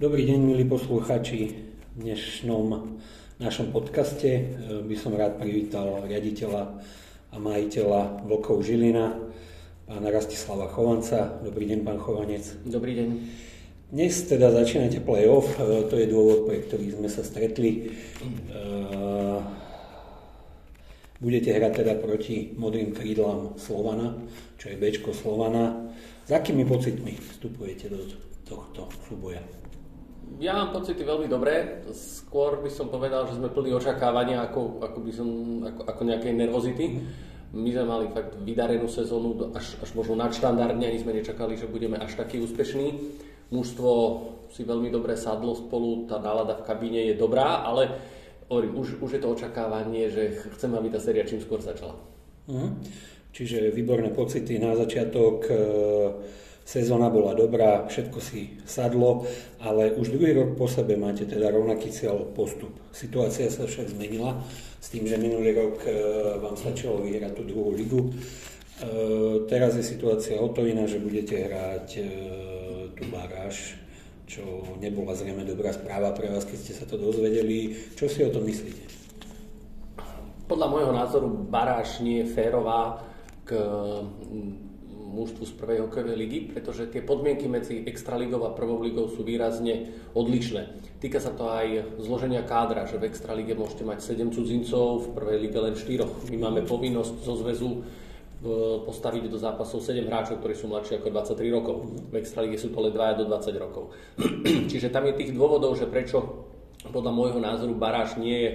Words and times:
Dobrý 0.00 0.24
deň, 0.24 0.40
milí 0.40 0.64
poslucháči. 0.64 1.52
V 1.92 2.00
dnešnom 2.00 2.96
našom 3.36 3.76
podcaste 3.76 4.30
eh, 4.32 4.44
by 4.80 4.96
som 4.96 5.12
rád 5.12 5.36
privítal 5.36 6.08
riaditeľa 6.08 6.80
a 7.28 7.36
majiteľa 7.36 8.24
Vlkov 8.24 8.64
Žilina, 8.64 9.20
pána 9.84 10.08
Rastislava 10.08 10.72
Chovanca. 10.72 11.36
Dobrý 11.44 11.68
deň, 11.68 11.84
pán 11.84 12.00
Chovanec. 12.00 12.40
Dobrý 12.64 12.96
deň. 12.96 13.08
Dnes 13.92 14.16
teda 14.24 14.48
začínate 14.48 15.04
play-off, 15.04 15.60
eh, 15.60 15.84
to 15.84 16.00
je 16.00 16.08
dôvod, 16.08 16.48
pre 16.48 16.64
ktorý 16.64 16.96
sme 16.96 17.12
sa 17.12 17.20
stretli. 17.20 17.92
Eh, 18.48 19.40
budete 21.20 21.52
hrať 21.52 21.84
teda 21.84 22.00
proti 22.00 22.56
modrým 22.56 22.96
krídlam 22.96 23.60
Slovana, 23.60 24.16
čo 24.56 24.72
je 24.72 24.80
Bčko 24.80 25.12
Slovana. 25.12 25.92
S 26.24 26.32
akými 26.32 26.64
pocitmi 26.64 27.12
vstupujete 27.20 27.92
do 27.92 28.08
tohto 28.48 28.88
súboja? 29.04 29.61
Ja 30.42 30.58
mám 30.58 30.74
pocity 30.74 31.06
veľmi 31.06 31.30
dobré. 31.30 31.86
Skôr 31.94 32.58
by 32.58 32.70
som 32.72 32.90
povedal, 32.90 33.30
že 33.30 33.38
sme 33.38 33.46
plní 33.46 33.78
očakávania 33.78 34.42
ako, 34.42 34.82
ako, 34.82 34.98
by 34.98 35.12
som, 35.14 35.28
ako, 35.62 35.80
ako 35.86 36.02
nejakej 36.02 36.32
nervozity. 36.34 36.86
My 37.52 37.68
sme 37.70 37.84
mali 37.84 38.06
fakt 38.10 38.34
vydarenú 38.42 38.90
sezónu, 38.90 39.54
až, 39.54 39.78
až 39.78 39.92
možno 39.94 40.18
nadštandardne, 40.18 40.88
ani 40.88 40.98
sme 40.98 41.14
nečakali, 41.14 41.54
že 41.54 41.70
budeme 41.70 42.00
až 42.00 42.16
taký 42.16 42.40
úspešní. 42.42 43.14
Mužstvo 43.52 43.90
si 44.50 44.64
veľmi 44.64 44.88
dobre 44.88 45.14
sadlo 45.14 45.52
spolu, 45.54 46.08
tá 46.08 46.16
nálada 46.16 46.58
v 46.58 46.66
kabíne 46.66 47.12
je 47.12 47.14
dobrá, 47.14 47.62
ale 47.62 47.92
hovorím, 48.48 48.72
už, 48.80 48.98
už 49.04 49.10
je 49.14 49.20
to 49.20 49.30
očakávanie, 49.36 50.08
že 50.08 50.42
chceme, 50.56 50.80
aby 50.80 50.88
tá 50.90 50.98
séria 50.98 51.28
čím 51.28 51.44
skôr 51.44 51.60
začala. 51.60 51.94
Mhm. 52.48 52.82
Čiže 53.32 53.72
výborné 53.72 54.12
pocity 54.12 54.58
na 54.60 54.76
začiatok. 54.76 55.36
E- 55.48 56.42
Sezóna 56.62 57.10
bola 57.10 57.34
dobrá, 57.34 57.90
všetko 57.90 58.18
si 58.22 58.54
sadlo, 58.62 59.26
ale 59.58 59.98
už 59.98 60.14
druhý 60.14 60.30
rok 60.30 60.54
po 60.54 60.70
sebe 60.70 60.94
máte 60.94 61.26
teda 61.26 61.50
rovnaký 61.50 61.90
cieľ 61.90 62.22
postup. 62.32 62.70
Situácia 62.94 63.50
sa 63.50 63.66
však 63.66 63.90
zmenila 63.90 64.38
s 64.78 64.86
tým, 64.94 65.10
že 65.10 65.18
minulý 65.18 65.58
rok 65.58 65.82
e, 65.82 65.90
vám 66.38 66.54
stačilo 66.54 67.02
vyhrať 67.02 67.34
tú 67.34 67.42
druhú 67.42 67.74
ligu. 67.74 68.00
E, 68.06 68.10
teraz 69.50 69.74
je 69.74 69.82
situácia 69.82 70.38
o 70.38 70.54
to 70.54 70.62
iná, 70.62 70.86
že 70.86 71.02
budete 71.02 71.34
hrať 71.34 71.88
e, 71.98 72.02
tú 72.94 73.10
baráž, 73.10 73.74
čo 74.30 74.62
nebola 74.78 75.18
zrejme 75.18 75.42
dobrá 75.42 75.74
správa 75.74 76.14
pre 76.14 76.30
vás, 76.30 76.46
keď 76.46 76.58
ste 76.62 76.72
sa 76.78 76.86
to 76.86 76.94
dozvedeli. 76.94 77.74
Čo 77.98 78.06
si 78.06 78.22
o 78.22 78.30
tom 78.30 78.46
myslíte? 78.46 78.86
Podľa 80.46 80.66
môjho 80.70 80.92
názoru 80.94 81.26
baráž 81.26 81.98
nie 82.06 82.22
je 82.22 82.30
férová 82.30 83.02
k 83.42 83.58
mužstvu 85.12 85.44
z 85.44 85.52
prvej 85.60 85.78
hokejovej 85.84 86.16
ligy, 86.16 86.38
pretože 86.48 86.88
tie 86.88 87.04
podmienky 87.04 87.46
medzi 87.46 87.84
Extraligou 87.84 88.48
a 88.48 88.56
prvou 88.56 88.80
ligou 88.80 89.06
sú 89.12 89.20
výrazne 89.22 89.92
odlišné. 90.16 90.82
Týka 90.98 91.20
sa 91.20 91.36
to 91.36 91.52
aj 91.52 92.00
zloženia 92.00 92.42
kádra, 92.42 92.88
že 92.88 92.96
v 92.96 93.12
Extralige 93.12 93.52
môžete 93.52 93.84
mať 93.84 94.00
7 94.00 94.32
cudzincov, 94.32 95.04
v 95.04 95.08
prvej 95.12 95.38
lige 95.44 95.58
len 95.60 95.76
4. 95.76 96.32
My 96.32 96.36
máme 96.48 96.60
povinnosť 96.64 97.14
zo 97.20 97.34
zväzu 97.36 97.70
e, 97.70 97.78
postaviť 98.88 99.28
do 99.28 99.36
zápasov 99.36 99.84
7 99.84 100.08
hráčov, 100.08 100.40
ktorí 100.40 100.56
sú 100.56 100.72
mladší 100.72 100.98
ako 100.98 101.12
23 101.36 101.52
rokov. 101.52 101.76
V 102.08 102.14
Extralige 102.16 102.56
sú 102.56 102.72
to 102.72 102.80
len 102.80 102.96
2 102.96 103.20
do 103.20 103.24
20 103.28 103.52
rokov. 103.60 103.92
Čiže 104.72 104.88
tam 104.88 105.04
je 105.06 105.20
tých 105.20 105.36
dôvodov, 105.36 105.76
že 105.76 105.84
prečo 105.84 106.48
podľa 106.88 107.12
môjho 107.14 107.38
názoru 107.38 107.78
baráž 107.78 108.18
nie 108.18 108.38
je 108.42 108.50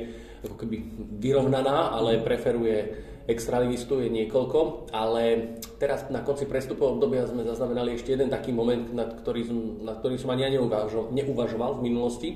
ako 0.46 0.56
keby 0.60 0.78
vyrovnaná, 1.18 1.96
ale 1.96 2.22
preferuje 2.22 3.08
extraligistov 3.28 4.00
je 4.00 4.10
niekoľko, 4.10 4.90
ale 4.96 5.60
teraz 5.76 6.08
na 6.08 6.24
konci 6.24 6.48
prestupového 6.48 6.96
obdobia 6.96 7.28
sme 7.28 7.44
zaznamenali 7.44 8.00
ešte 8.00 8.16
jeden 8.16 8.32
taký 8.32 8.56
moment, 8.56 8.88
nad 8.96 9.12
ktorý 9.20 9.44
som, 9.44 9.60
nad 9.84 10.00
ktorý 10.00 10.16
som 10.16 10.32
ani 10.32 10.48
ja 10.48 10.52
neuvažoval, 10.56 11.12
neuvažoval 11.12 11.72
v 11.78 11.86
minulosti 11.86 12.30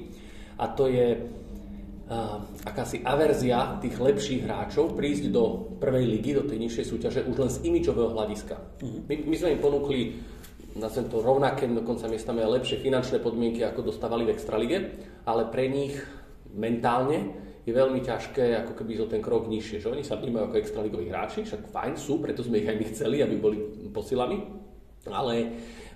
a 0.60 0.68
to 0.68 0.92
je 0.92 1.16
uh, 1.16 2.44
akási 2.68 3.00
averzia 3.08 3.80
tých 3.80 3.96
lepších 3.96 4.44
hráčov 4.44 4.92
prísť 4.92 5.32
do 5.32 5.72
prvej 5.80 6.06
ligy, 6.12 6.36
do 6.36 6.44
tej 6.44 6.60
nižšej 6.60 6.86
súťaže 6.86 7.22
už 7.24 7.36
len 7.40 7.50
z 7.50 7.58
imičového 7.72 8.12
hľadiska. 8.12 8.56
Mm-hmm. 8.60 9.02
My, 9.08 9.16
my 9.32 9.36
sme 9.40 9.50
im 9.56 9.62
ponúkli 9.64 10.00
na 10.76 10.88
to 10.88 11.20
rovnaké, 11.20 11.68
dokonca 11.68 12.08
miestame 12.08 12.44
lepšie 12.44 12.84
finančné 12.84 13.20
podmienky, 13.20 13.64
ako 13.64 13.92
dostávali 13.92 14.28
v 14.28 14.34
Extralige, 14.36 14.78
ale 15.28 15.48
pre 15.52 15.68
nich 15.68 15.96
mentálne 16.52 17.51
je 17.62 17.72
veľmi 17.72 18.02
ťažké 18.02 18.66
ako 18.66 18.74
keby 18.74 18.92
zo 18.98 19.06
ten 19.06 19.22
krok 19.22 19.46
nižšie, 19.46 19.86
že 19.86 19.92
oni 19.92 20.02
sa 20.02 20.18
vnímajú 20.18 20.50
ako 20.50 20.60
extraligoví 20.62 21.14
hráči, 21.14 21.46
však 21.46 21.70
fajn 21.70 21.94
sú, 21.94 22.18
preto 22.18 22.42
sme 22.42 22.58
ich 22.58 22.70
aj 22.70 22.78
my 22.78 22.86
chceli, 22.90 23.18
aby 23.22 23.36
boli 23.38 23.58
posilami, 23.94 24.38
ale 25.06 25.34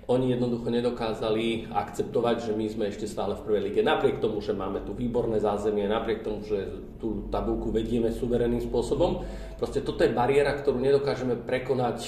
oni 0.05 0.37
jednoducho 0.37 0.69
nedokázali 0.69 1.73
akceptovať, 1.73 2.35
že 2.45 2.53
my 2.53 2.65
sme 2.69 2.85
ešte 2.93 3.09
stále 3.09 3.33
v 3.33 3.41
prvej 3.41 3.61
lige. 3.69 3.81
Napriek 3.81 4.21
tomu, 4.21 4.37
že 4.37 4.53
máme 4.53 4.85
tu 4.85 4.93
výborné 4.93 5.41
zázemie, 5.41 5.89
napriek 5.89 6.21
tomu, 6.21 6.45
že 6.45 6.69
tú 7.01 7.25
tabulku 7.33 7.73
vedieme 7.73 8.13
suverénnym 8.13 8.61
spôsobom, 8.61 9.25
proste 9.57 9.81
toto 9.81 10.05
je 10.05 10.13
bariéra, 10.13 10.53
ktorú 10.53 10.77
nedokážeme 10.77 11.33
prekonať 11.33 12.05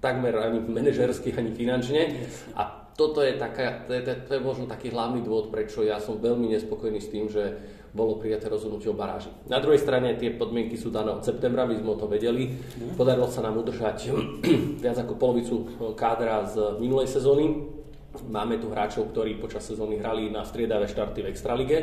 takmer 0.00 0.32
ani 0.40 0.64
manažersky, 0.64 1.36
ani 1.36 1.52
finančne. 1.52 2.24
A 2.56 2.88
toto 2.96 3.20
je, 3.20 3.36
taká, 3.36 3.84
to, 3.84 3.92
je, 3.92 4.00
to 4.24 4.30
je 4.36 4.40
možno 4.40 4.64
taký 4.64 4.88
hlavný 4.88 5.20
dôvod, 5.20 5.52
prečo 5.52 5.84
ja 5.84 6.00
som 6.00 6.16
veľmi 6.16 6.48
nespokojný 6.56 7.00
s 7.04 7.12
tým, 7.12 7.28
že 7.28 7.60
bolo 7.90 8.22
prijaté 8.22 8.46
rozhodnutie 8.46 8.86
o 8.86 8.94
baráži. 8.94 9.30
Na 9.50 9.58
druhej 9.58 9.82
strane 9.82 10.14
tie 10.14 10.30
podmienky 10.30 10.78
sú 10.78 10.94
dané 10.94 11.10
od 11.10 11.26
septembra, 11.26 11.66
my 11.66 11.74
sme 11.74 11.90
o 11.94 11.98
to 11.98 12.06
vedeli. 12.06 12.54
Podarilo 12.94 13.26
sa 13.26 13.42
nám 13.42 13.58
udržať 13.58 14.14
viac 14.84 14.96
ako 15.02 15.18
polovicu 15.18 15.54
kádra 15.98 16.46
z 16.46 16.78
minulej 16.78 17.10
sezóny. 17.10 17.78
Máme 18.10 18.58
tu 18.58 18.70
hráčov, 18.74 19.14
ktorí 19.14 19.38
počas 19.38 19.62
sezóny 19.62 20.02
hrali 20.02 20.34
na 20.34 20.42
striedavé 20.42 20.90
štarty 20.90 21.22
v 21.22 21.30
Extralige. 21.30 21.78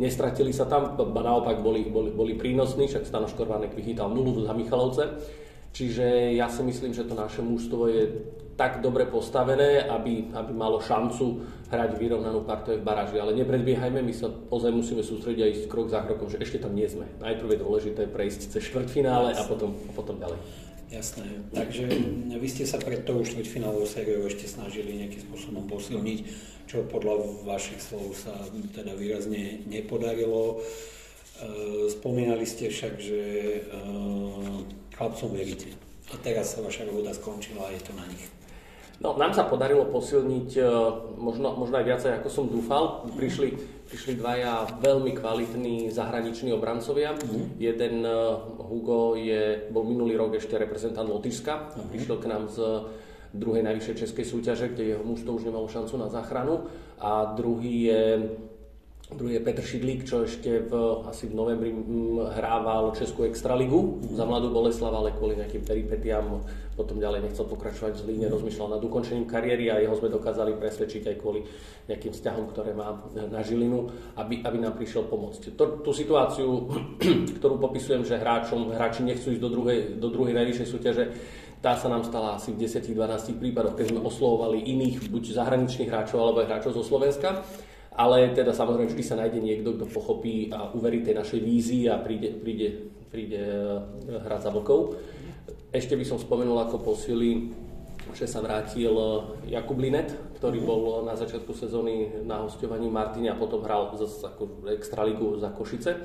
Nestratili 0.00 0.48
sa 0.52 0.64
tam, 0.64 0.96
naopak 0.96 1.60
boli, 1.60 1.84
boli, 1.84 2.08
boli 2.08 2.32
prínosní, 2.40 2.88
však 2.88 3.04
Stano 3.04 3.28
Škorvánek 3.28 3.76
vychytal 3.76 4.08
nulu 4.08 4.48
za 4.48 4.56
Michalovce. 4.56 5.20
Čiže 5.76 6.32
ja 6.32 6.48
si 6.48 6.64
myslím, 6.64 6.96
že 6.96 7.04
to 7.04 7.12
naše 7.12 7.44
mužstvo 7.44 7.84
je 7.84 8.04
tak 8.58 8.82
dobre 8.82 9.06
postavené, 9.06 9.86
aby, 9.86 10.34
aby 10.34 10.50
malo 10.50 10.82
šancu 10.82 11.46
hrať 11.70 11.94
vyrovnanú 11.94 12.42
partiu 12.42 12.74
v 12.74 12.82
baráži. 12.82 13.22
Ale 13.22 13.38
nepredbiehajme, 13.38 14.02
my 14.02 14.10
sa 14.10 14.34
ozaj 14.50 14.74
musíme 14.74 15.06
sústrediť 15.06 15.42
a 15.46 15.52
ísť 15.54 15.70
krok 15.70 15.86
za 15.86 16.02
krokom, 16.02 16.26
že 16.26 16.42
ešte 16.42 16.66
tam 16.66 16.74
nie 16.74 16.90
sme. 16.90 17.06
Najprv 17.22 17.54
je 17.54 17.62
dôležité 17.62 18.02
prejsť 18.10 18.58
cez 18.58 18.66
štvrťfinále 18.66 19.38
a 19.38 19.42
potom, 19.46 19.78
a 19.78 19.92
potom 19.94 20.18
ďalej. 20.18 20.42
Jasné. 20.90 21.22
Takže 21.54 21.84
vy 22.34 22.48
ste 22.50 22.66
sa 22.66 22.82
pred 22.82 23.06
tou 23.06 23.22
štvrťfinálovou 23.22 23.86
sériou 23.86 24.26
ešte 24.26 24.50
snažili 24.50 25.06
nejakým 25.06 25.22
spôsobom 25.30 25.70
posilniť, 25.70 26.18
čo 26.66 26.82
podľa 26.88 27.46
vašich 27.46 27.78
slov 27.78 28.18
sa 28.18 28.34
teda 28.74 28.96
výrazne 28.98 29.62
nepodarilo. 29.70 30.58
E, 30.58 31.92
spomínali 31.92 32.42
ste 32.42 32.72
však, 32.72 32.94
že 32.98 33.20
e, 33.20 33.60
chlapcom 34.96 35.30
veríte. 35.30 35.70
A 36.08 36.16
teraz 36.24 36.56
sa 36.56 36.64
vaša 36.64 36.88
robota 36.88 37.12
skončila 37.12 37.68
a 37.68 37.72
je 37.76 37.84
to 37.84 37.92
na 37.92 38.08
nich. 38.08 38.24
No, 38.98 39.14
nám 39.14 39.30
sa 39.30 39.46
podarilo 39.46 39.86
posilniť 39.86 40.50
e, 40.58 40.62
možno, 41.22 41.54
možno 41.54 41.78
aj 41.78 41.86
viacej, 41.86 42.10
ako 42.18 42.28
som 42.34 42.50
dúfal. 42.50 43.06
Prišli, 43.14 43.54
prišli 43.86 44.18
dvaja 44.18 44.66
veľmi 44.82 45.14
kvalitní 45.14 45.86
zahraniční 45.94 46.50
obrancovia. 46.50 47.14
Mm. 47.14 47.62
Jeden 47.62 48.02
uh, 48.02 48.42
Hugo 48.58 49.14
je, 49.14 49.70
bol 49.70 49.86
minulý 49.86 50.18
rok 50.18 50.34
ešte 50.34 50.58
reprezentant 50.58 51.06
Lotyšska. 51.06 51.78
Mm. 51.78 51.88
Prišiel 51.94 52.16
k 52.18 52.26
nám 52.26 52.50
z 52.50 52.58
druhej 53.30 53.62
najvyššej 53.70 53.96
českej 54.02 54.26
súťaže, 54.26 54.66
kde 54.74 54.98
jeho 54.98 55.04
mužstvo 55.06 55.30
už 55.30 55.46
nemalo 55.46 55.70
šancu 55.70 55.94
na 55.94 56.10
záchranu. 56.10 56.66
A 56.98 57.38
druhý 57.38 57.94
je 57.94 58.02
Druhý 59.08 59.40
je 59.40 59.46
Petr 59.46 59.64
Šidlík, 59.64 60.04
čo 60.04 60.28
ešte 60.28 60.68
v, 60.68 60.72
asi 61.08 61.32
v 61.32 61.34
novembri 61.40 61.72
hrával 62.36 62.92
Českú 62.92 63.24
extraligu 63.24 64.04
za 64.12 64.28
mladú 64.28 64.52
Boleslav, 64.52 64.92
ale 64.92 65.16
kvôli 65.16 65.32
nejakým 65.40 65.64
peripetiám 65.64 66.44
potom 66.76 67.00
ďalej 67.00 67.24
nechcel 67.24 67.48
pokračovať 67.48 67.96
v 67.96 68.00
Zlíne, 68.04 68.28
rozmýšľal 68.28 68.76
nad 68.76 68.84
ukončením 68.84 69.24
kariéry 69.24 69.72
a 69.72 69.80
jeho 69.80 69.96
sme 69.96 70.12
dokázali 70.12 70.60
presvedčiť 70.60 71.08
aj 71.08 71.16
kvôli 71.24 71.40
nejakým 71.88 72.12
vzťahom, 72.12 72.52
ktoré 72.52 72.76
má 72.76 73.00
na 73.16 73.40
Žilinu, 73.40 73.88
aby, 74.20 74.44
aby 74.44 74.56
nám 74.60 74.76
prišiel 74.76 75.08
pomôcť. 75.08 75.56
To, 75.56 75.80
tú 75.80 75.90
situáciu, 75.96 76.68
ktorú 77.40 77.56
popisujem, 77.64 78.04
že 78.04 78.20
hráčom, 78.20 78.76
hráči 78.76 79.08
nechcú 79.08 79.32
ísť 79.32 79.40
do 79.40 79.48
druhej, 79.48 79.78
do 79.96 80.12
druhej 80.12 80.36
najvyššej 80.36 80.68
súťaže, 80.68 81.04
tá 81.64 81.80
sa 81.80 81.88
nám 81.88 82.04
stala 82.04 82.36
asi 82.36 82.52
v 82.52 82.60
10-12 82.60 83.40
prípadoch, 83.40 83.72
keď 83.72 83.96
sme 83.96 84.04
oslovovali 84.04 84.68
iných, 84.68 85.08
buď 85.08 85.32
zahraničných 85.32 85.88
hráčov, 85.88 86.20
alebo 86.20 86.44
hráčov 86.44 86.76
zo 86.76 86.84
Slovenska 86.84 87.40
ale 87.98 88.30
teda 88.30 88.54
samozrejme 88.54 88.94
vždy 88.94 89.02
sa 89.02 89.18
nájde 89.18 89.42
niekto, 89.42 89.74
kto 89.74 89.90
pochopí 89.90 90.54
a 90.54 90.70
uverí 90.70 91.02
tej 91.02 91.18
našej 91.18 91.40
vízii 91.42 91.90
a 91.90 91.98
príde, 91.98 92.30
príde, 92.38 92.94
príde 93.10 93.42
eh, 93.42 94.22
hrať 94.22 94.46
za 94.46 94.50
vlkov. 94.54 94.94
Ešte 95.74 95.98
by 95.98 96.04
som 96.06 96.22
spomenul 96.22 96.56
ako 96.62 96.80
posily, 96.80 97.50
že 98.14 98.30
sa 98.30 98.38
vrátil 98.38 98.94
eh, 98.94 99.58
Jakub 99.58 99.82
Linet, 99.82 100.14
ktorý 100.38 100.62
bol 100.62 100.82
na 101.02 101.18
začiatku 101.18 101.50
sezóny 101.58 102.22
na 102.22 102.46
hostovaní 102.46 102.86
Martine 102.86 103.34
a 103.34 103.40
potom 103.40 103.66
hral 103.66 103.90
zase 103.98 104.30
ako 104.30 104.70
extraligu 104.70 105.34
za 105.42 105.50
Košice. 105.50 105.98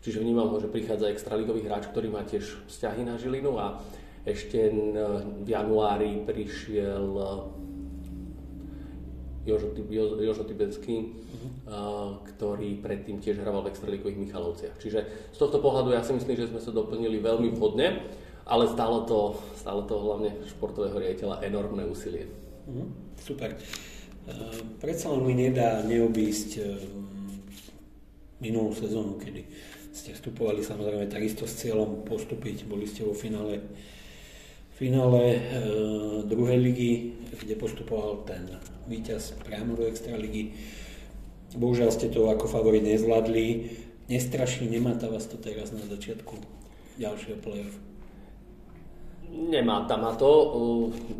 Čiže 0.00 0.24
vnímam 0.24 0.48
ho, 0.48 0.56
že 0.56 0.72
prichádza 0.72 1.12
extraligový 1.12 1.68
hráč, 1.68 1.92
ktorý 1.92 2.08
má 2.08 2.24
tiež 2.24 2.64
vzťahy 2.70 3.04
na 3.04 3.20
Žilinu 3.20 3.58
a 3.60 3.76
ešte 4.22 4.70
v 5.42 5.48
januári 5.48 6.22
prišiel 6.22 7.18
Jožo, 9.46 9.70
uh-huh. 10.50 12.20
ktorý 12.24 12.70
predtým 12.82 13.22
tiež 13.22 13.40
hral 13.40 13.62
v 13.64 13.70
extraligových 13.70 14.18
Michalovciach. 14.18 14.76
Čiže 14.80 15.00
z 15.32 15.38
tohto 15.38 15.62
pohľadu 15.62 15.94
ja 15.94 16.02
si 16.02 16.12
myslím, 16.16 16.36
že 16.36 16.50
sme 16.50 16.60
sa 16.60 16.72
doplnili 16.74 17.22
veľmi 17.22 17.54
vhodne, 17.56 18.02
ale 18.48 18.64
stále 18.68 19.04
to, 19.04 19.36
stále 19.56 19.84
to 19.84 19.94
hlavne 19.96 20.32
športového 20.48 20.96
riaditeľa 20.96 21.44
enormné 21.44 21.84
úsilie. 21.88 22.28
Uh-huh. 22.68 22.88
Super. 23.20 23.56
Uh, 24.28 24.52
predsa 24.82 25.08
len 25.12 25.24
mi 25.24 25.34
nedá 25.36 25.80
neobísť 25.84 26.50
uh, 26.60 26.66
minulú 28.44 28.76
sezónu, 28.76 29.16
kedy 29.16 29.48
ste 29.92 30.14
vstupovali 30.14 30.62
samozrejme 30.62 31.10
takisto 31.10 31.48
s 31.48 31.58
cieľom 31.58 32.06
postúpiť, 32.06 32.68
boli 32.68 32.86
ste 32.86 33.02
vo 33.02 33.16
finále 33.16 33.64
finále 34.78 35.22
e, 35.34 35.40
druhej 36.22 36.58
ligy, 36.62 36.92
kde 37.34 37.58
postupoval 37.58 38.22
ten 38.22 38.46
víťaz 38.88 39.36
priamo 39.44 39.76
do 39.76 39.84
extraligy. 39.84 40.56
Bohužiaľ 41.52 41.92
ste 41.92 42.08
to 42.08 42.32
ako 42.32 42.48
favorit 42.48 42.82
nezvládli. 42.82 43.76
Nestraší, 44.08 44.64
nemáta 44.64 45.12
vás 45.12 45.28
to 45.28 45.36
teraz 45.36 45.68
na 45.68 45.84
začiatku 45.84 46.40
ďalšieho 46.96 47.38
play-off? 47.44 47.76
Nemá 49.28 49.84
tam 49.84 50.08
to. 50.16 50.32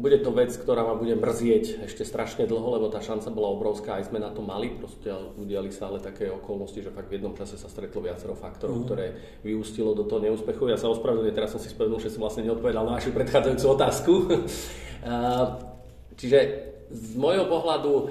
Bude 0.00 0.16
to 0.24 0.32
vec, 0.32 0.48
ktorá 0.56 0.80
ma 0.80 0.96
bude 0.96 1.12
mrzieť 1.12 1.84
ešte 1.84 2.08
strašne 2.08 2.48
dlho, 2.48 2.80
lebo 2.80 2.88
tá 2.88 3.04
šanca 3.04 3.28
bola 3.28 3.52
obrovská, 3.52 4.00
aj 4.00 4.08
sme 4.08 4.16
na 4.16 4.32
to 4.32 4.40
mali. 4.40 4.72
Proste 4.72 5.12
udiali 5.36 5.68
sa 5.68 5.92
ale 5.92 6.00
také 6.00 6.32
okolnosti, 6.32 6.80
že 6.80 6.88
fakt 6.88 7.12
v 7.12 7.20
jednom 7.20 7.36
čase 7.36 7.60
sa 7.60 7.68
stretlo 7.68 8.00
viacero 8.00 8.32
faktorov, 8.32 8.80
mm. 8.80 8.84
ktoré 8.88 9.06
vyústilo 9.44 9.92
do 9.92 10.08
toho 10.08 10.24
neúspechu. 10.24 10.72
Ja 10.72 10.80
sa 10.80 10.88
ospravedlňujem, 10.88 11.36
teraz 11.36 11.52
som 11.52 11.60
si 11.60 11.68
spomenul, 11.68 12.00
že 12.00 12.08
som 12.08 12.24
vlastne 12.24 12.48
neodpovedal 12.48 12.88
na 12.88 12.96
vašu 12.96 13.12
predchádzajúcu 13.12 13.66
otázku. 13.76 14.12
Čiže 16.18 16.38
z 16.90 17.16
môjho 17.16 17.46
pohľadu 17.46 18.10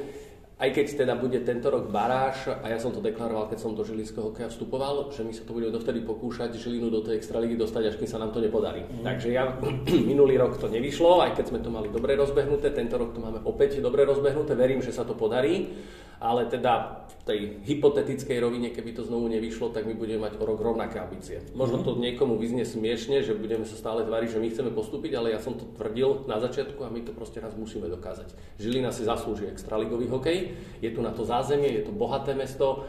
aj 0.57 0.73
keď 0.73 1.05
teda 1.05 1.13
bude 1.13 1.37
tento 1.45 1.69
rok 1.69 1.93
baráž, 1.93 2.49
a 2.49 2.65
ja 2.65 2.81
som 2.81 2.89
to 2.89 2.97
deklaroval, 2.97 3.45
keď 3.45 3.61
som 3.61 3.77
do 3.77 3.85
Žilinského 3.85 4.33
hokeja 4.33 4.49
vstupoval, 4.49 5.13
že 5.13 5.21
my 5.21 5.29
sa 5.29 5.45
to 5.45 5.53
budeme 5.53 5.69
dovtedy 5.69 6.01
pokúšať 6.01 6.57
Žilinu 6.57 6.89
do 6.89 7.05
tej 7.05 7.21
extraligy 7.21 7.53
dostať, 7.53 7.93
až 7.93 7.95
kým 8.01 8.09
sa 8.09 8.17
nám 8.17 8.33
to 8.33 8.41
nepodarí. 8.41 8.81
Mm. 8.81 9.05
Takže 9.05 9.29
ja 9.29 9.53
minulý 10.09 10.41
rok 10.41 10.57
to 10.57 10.65
nevyšlo, 10.65 11.21
aj 11.21 11.37
keď 11.37 11.45
sme 11.53 11.59
to 11.61 11.69
mali 11.69 11.93
dobre 11.93 12.17
rozbehnuté, 12.17 12.73
tento 12.73 12.97
rok 12.97 13.13
to 13.13 13.21
máme 13.21 13.45
opäť 13.45 13.77
dobre 13.85 14.01
rozbehnuté, 14.01 14.57
verím, 14.57 14.81
že 14.81 14.89
sa 14.89 15.05
to 15.05 15.13
podarí 15.13 15.77
ale 16.17 16.49
teda 16.49 17.03
v 17.07 17.23
tej 17.27 17.39
hypotetickej 17.67 18.37
rovine, 18.39 18.73
keby 18.73 18.95
to 18.97 19.03
znovu 19.05 19.27
nevyšlo, 19.29 19.69
tak 19.69 19.85
my 19.85 19.93
budeme 19.93 20.25
mať 20.25 20.39
o 20.39 20.43
rok 20.47 20.63
rovnaké 20.63 20.97
ambície. 20.97 21.43
Možno 21.53 21.83
to 21.83 21.99
niekomu 21.99 22.39
vyznie 22.39 22.63
smiešne, 22.63 23.21
že 23.21 23.37
budeme 23.37 23.67
sa 23.67 23.75
stále 23.77 24.07
tváriť, 24.07 24.37
že 24.37 24.41
my 24.41 24.47
chceme 24.49 24.71
postúpiť, 24.71 25.11
ale 25.19 25.35
ja 25.35 25.39
som 25.43 25.53
to 25.53 25.67
tvrdil 25.77 26.25
na 26.25 26.39
začiatku 26.39 26.79
a 26.81 26.89
my 26.89 27.03
to 27.05 27.11
proste 27.11 27.37
raz 27.43 27.53
musíme 27.53 27.91
dokázať. 27.91 28.33
Žilina 28.57 28.89
si 28.89 29.05
zaslúži 29.05 29.51
extraligový 29.51 30.07
hokej, 30.07 30.57
je 30.81 30.89
tu 30.89 31.03
na 31.03 31.11
to 31.11 31.27
zázemie, 31.27 31.69
je 31.69 31.83
to 31.85 31.93
bohaté 31.93 32.33
mesto, 32.33 32.87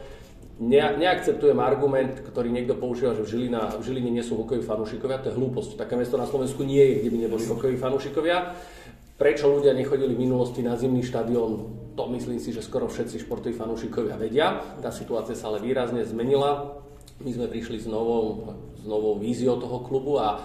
ne, 0.59 0.81
neakceptujem 0.99 1.57
argument, 1.59 2.19
ktorý 2.19 2.51
niekto 2.51 2.75
používa, 2.75 3.15
že 3.15 3.23
v, 3.23 3.31
Žilina, 3.31 3.79
v 3.79 3.83
Žiline 3.83 4.11
nie 4.11 4.23
sú 4.23 4.35
hokejoví 4.35 4.67
fanúšikovia, 4.67 5.23
to 5.23 5.31
je 5.31 5.37
hlúposť. 5.39 5.79
Také 5.79 5.95
mesto 5.95 6.19
na 6.19 6.27
Slovensku 6.27 6.67
nie 6.67 6.83
je, 6.83 6.95
kde 7.03 7.09
by 7.15 7.17
neboli 7.25 7.43
hokejoví 7.47 7.77
fanúšikovia. 7.79 8.53
Prečo 9.19 9.51
ľudia 9.51 9.75
nechodili 9.75 10.15
v 10.15 10.23
minulosti 10.27 10.63
na 10.63 10.79
zimný 10.79 11.03
štadión, 11.03 11.88
to 11.99 12.07
myslím 12.15 12.39
si, 12.39 12.55
že 12.55 12.63
skoro 12.63 12.87
všetci 12.87 13.27
športoví 13.27 13.51
fanúšikovia 13.51 14.15
vedia. 14.15 14.63
Tá 14.79 14.87
situácia 14.87 15.35
sa 15.35 15.51
ale 15.51 15.59
výrazne 15.59 16.07
zmenila. 16.07 16.79
My 17.19 17.35
sme 17.35 17.51
prišli 17.51 17.83
s 17.83 17.91
novou, 17.91 18.55
s 18.79 18.87
novou 18.87 19.19
víziou 19.19 19.59
toho 19.59 19.83
klubu 19.83 20.15
a 20.15 20.39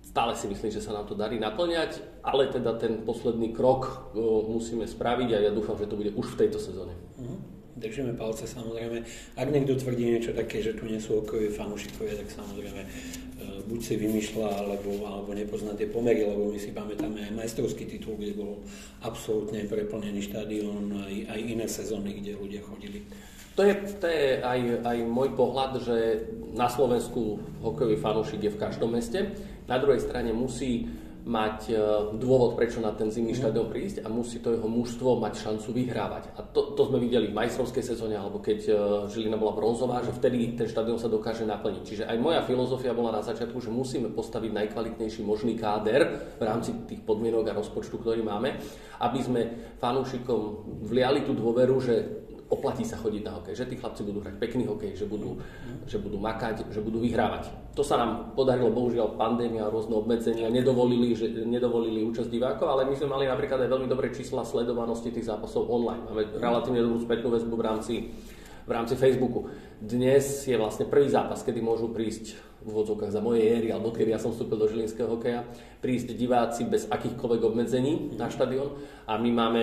stále 0.00 0.32
si 0.32 0.48
myslím, 0.48 0.72
že 0.72 0.80
sa 0.80 0.96
nám 0.96 1.04
to 1.04 1.12
darí 1.12 1.36
naplňať, 1.36 2.24
ale 2.24 2.48
teda 2.48 2.80
ten 2.80 3.04
posledný 3.04 3.52
krok 3.52 4.16
musíme 4.48 4.88
spraviť 4.88 5.28
a 5.36 5.38
ja 5.44 5.52
dúfam, 5.52 5.76
že 5.76 5.84
to 5.84 6.00
bude 6.00 6.16
už 6.16 6.32
v 6.32 6.48
tejto 6.48 6.56
sezóne. 6.56 6.96
Mm-hmm 7.20 7.57
držíme 7.78 8.12
palce 8.18 8.44
samozrejme. 8.44 9.06
Ak 9.38 9.48
niekto 9.48 9.78
tvrdí 9.78 10.04
niečo 10.04 10.34
také, 10.34 10.60
že 10.60 10.74
tu 10.74 10.84
nie 10.84 10.98
sú 10.98 11.22
hokejoví 11.22 11.54
fanúšikovia, 11.54 12.18
tak 12.18 12.28
samozrejme 12.34 12.82
e, 12.82 12.88
buď 13.64 13.80
si 13.80 13.94
vymýšľa, 13.96 14.48
alebo, 14.66 14.90
alebo 15.06 15.30
nepozná 15.32 15.72
tie 15.78 15.86
pomery, 15.86 16.26
lebo 16.26 16.50
my 16.50 16.58
si 16.58 16.74
pamätáme 16.74 17.30
aj 17.30 17.32
majstrovský 17.38 17.86
titul, 17.86 18.18
kde 18.18 18.34
bol 18.36 18.60
absolútne 19.00 19.64
preplnený 19.64 20.26
štadión, 20.26 20.92
aj, 21.08 21.14
aj 21.32 21.40
iné 21.40 21.66
sezóny, 21.70 22.18
kde 22.18 22.36
ľudia 22.36 22.60
chodili. 22.66 23.06
To 23.58 23.66
je, 23.66 23.74
to 23.98 24.06
je 24.06 24.38
aj, 24.38 24.86
aj 24.86 24.98
môj 25.02 25.34
pohľad, 25.34 25.82
že 25.82 26.30
na 26.54 26.70
Slovensku 26.70 27.42
hokejový 27.58 27.98
fanúšik 27.98 28.38
je 28.38 28.54
v 28.54 28.60
každom 28.62 28.94
meste. 28.94 29.34
Na 29.66 29.82
druhej 29.82 29.98
strane 29.98 30.30
musí 30.30 30.86
mať 31.26 31.58
e, 31.68 31.74
dôvod, 32.14 32.54
prečo 32.54 32.78
na 32.78 32.94
ten 32.94 33.10
zimný 33.10 33.34
mm. 33.34 33.40
štadión 33.42 33.66
prísť 33.68 34.04
a 34.04 34.08
musí 34.12 34.38
to 34.38 34.54
jeho 34.54 34.68
mužstvo 34.70 35.18
mať 35.18 35.34
šancu 35.42 35.68
vyhrávať. 35.74 36.24
A 36.38 36.40
to, 36.46 36.72
to 36.78 36.82
sme 36.86 37.02
videli 37.02 37.32
v 37.32 37.38
majstrovskej 37.38 37.84
sezóne, 37.84 38.14
alebo 38.14 38.38
keď 38.38 38.60
e, 38.64 38.72
Žilina 39.10 39.34
bola 39.34 39.56
bronzová, 39.56 40.00
že 40.04 40.14
vtedy 40.14 40.54
ten 40.54 40.70
štadión 40.70 41.00
sa 41.00 41.10
dokáže 41.10 41.42
naplniť. 41.48 41.82
Čiže 41.82 42.04
aj 42.06 42.16
moja 42.22 42.40
filozofia 42.46 42.94
bola 42.94 43.18
na 43.18 43.22
začiatku, 43.24 43.58
že 43.58 43.72
musíme 43.72 44.12
postaviť 44.14 44.50
najkvalitnejší 44.54 45.26
možný 45.26 45.58
káder 45.58 46.34
v 46.38 46.42
rámci 46.44 46.76
tých 46.86 47.02
podmienok 47.02 47.50
a 47.50 47.58
rozpočtu, 47.58 47.98
ktorý 47.98 48.22
máme, 48.22 48.54
aby 49.02 49.18
sme 49.18 49.40
fanúšikom 49.82 50.40
vliali 50.86 51.26
tú 51.26 51.34
dôveru, 51.34 51.76
že 51.82 51.94
oplatí 52.48 52.80
sa 52.84 52.96
chodiť 52.96 53.22
na 53.28 53.32
hokej, 53.36 53.54
že 53.54 53.68
tí 53.68 53.76
chlapci 53.76 54.00
budú 54.08 54.24
hrať 54.24 54.40
pekný 54.40 54.64
hokej, 54.64 54.96
že 54.96 55.04
budú, 55.04 55.36
že 55.84 56.00
budú 56.00 56.16
makať, 56.16 56.72
že 56.72 56.80
budú 56.80 56.96
vyhrávať. 57.04 57.52
To 57.76 57.84
sa 57.84 58.00
nám 58.00 58.32
podarilo, 58.32 58.72
bohužiaľ 58.72 59.20
pandémia 59.20 59.68
rôzne 59.68 59.94
obmedzenia 60.00 60.48
nedovolili, 60.48 61.12
že, 61.12 61.28
nedovolili 61.44 62.08
účasť 62.08 62.32
divákov, 62.32 62.66
ale 62.72 62.88
my 62.88 62.94
sme 62.96 63.12
mali 63.12 63.24
napríklad 63.28 63.68
aj 63.68 63.70
veľmi 63.70 63.88
dobré 63.88 64.08
čísla 64.16 64.48
sledovanosti 64.48 65.12
tých 65.12 65.28
zápasov 65.28 65.68
online. 65.68 66.08
Máme 66.08 66.22
relatívne 66.40 66.80
dobrú 66.80 66.98
spätnú 67.04 67.28
väzbu 67.28 67.54
v 67.54 67.64
rámci, 67.64 67.94
v 68.64 68.70
rámci 68.72 68.96
Facebooku. 68.96 69.52
Dnes 69.78 70.48
je 70.48 70.56
vlastne 70.56 70.88
prvý 70.88 71.12
zápas, 71.12 71.44
kedy 71.44 71.60
môžu 71.60 71.92
prísť 71.92 72.32
v 72.64 72.74
úvodzovkách 72.74 73.14
za 73.14 73.22
mojej 73.22 73.44
éry, 73.60 73.68
alebo 73.70 73.94
kedy 73.94 74.10
ja 74.10 74.18
som 74.18 74.34
vstúpil 74.34 74.58
do 74.58 74.66
žilinského 74.66 75.06
hokeja, 75.06 75.46
prísť 75.78 76.16
diváci 76.16 76.66
bez 76.66 76.90
akýchkoľvek 76.90 77.40
obmedzení 77.44 78.18
na 78.18 78.26
štadión 78.26 78.74
a 79.06 79.14
my 79.20 79.30
máme 79.30 79.62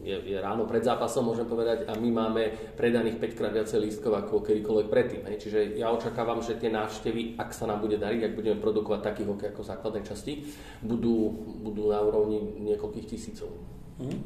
je, 0.00 0.16
je 0.32 0.38
ráno 0.40 0.64
pred 0.64 0.80
zápasom, 0.80 1.28
môžem 1.28 1.44
povedať, 1.44 1.84
a 1.84 1.92
my 1.96 2.08
máme 2.08 2.42
predaných 2.76 3.20
5 3.20 3.38
krát 3.38 3.52
viacej 3.52 3.78
lístkov 3.84 4.16
ako 4.16 4.40
kedykoľvek 4.40 4.86
predtým. 4.88 5.22
Hej. 5.28 5.36
Čiže 5.46 5.58
ja 5.76 5.92
očakávam, 5.92 6.40
že 6.40 6.56
tie 6.56 6.72
návštevy, 6.72 7.36
ak 7.36 7.52
sa 7.52 7.68
nám 7.68 7.84
bude 7.84 8.00
dariť, 8.00 8.32
ak 8.32 8.36
budeme 8.36 8.58
produkovať 8.58 9.00
takých 9.04 9.28
hokej 9.28 9.48
ako 9.52 9.62
základnej 9.62 10.04
časti, 10.08 10.32
budú, 10.80 11.30
budú 11.60 11.92
na 11.92 12.00
úrovni 12.00 12.40
niekoľkých 12.64 13.06
tisícov. 13.06 13.52
Mm. 14.00 14.24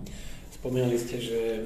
Spomínali 0.64 0.96
ste, 0.96 1.20
že 1.20 1.60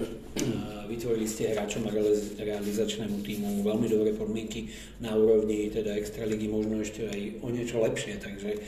vytvorili 0.91 1.23
ste 1.31 1.55
hráčom 1.55 1.87
a 1.87 1.95
realizačnému 2.43 3.23
týmu 3.23 3.63
veľmi 3.63 3.87
dobré 3.87 4.11
podmienky 4.11 4.75
na 4.99 5.15
úrovni 5.15 5.71
teda 5.71 5.95
extraligy, 5.95 6.51
možno 6.51 6.83
ešte 6.83 7.07
aj 7.07 7.21
o 7.39 7.49
niečo 7.55 7.79
lepšie, 7.79 8.19
takže 8.19 8.59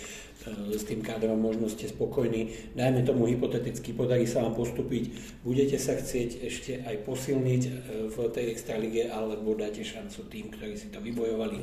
E, 0.40 0.78
s 0.78 0.88
tým 0.88 1.04
kádrom 1.04 1.36
možno 1.36 1.68
ste 1.68 1.84
spokojní. 1.84 2.72
Dajme 2.72 3.04
tomu 3.04 3.28
hypoteticky, 3.28 3.92
podarí 3.92 4.24
sa 4.24 4.40
vám 4.40 4.56
postúpiť, 4.56 5.12
budete 5.44 5.76
sa 5.76 5.92
chcieť 5.92 6.30
ešte 6.40 6.72
aj 6.80 6.96
posilniť 7.04 7.62
e, 7.68 7.70
v 8.08 8.16
tej 8.32 8.46
extralige, 8.48 9.12
alebo 9.12 9.52
dáte 9.52 9.84
šancu 9.84 10.32
tým, 10.32 10.48
ktorí 10.48 10.80
si 10.80 10.88
to 10.88 11.04
vybojovali. 11.04 11.60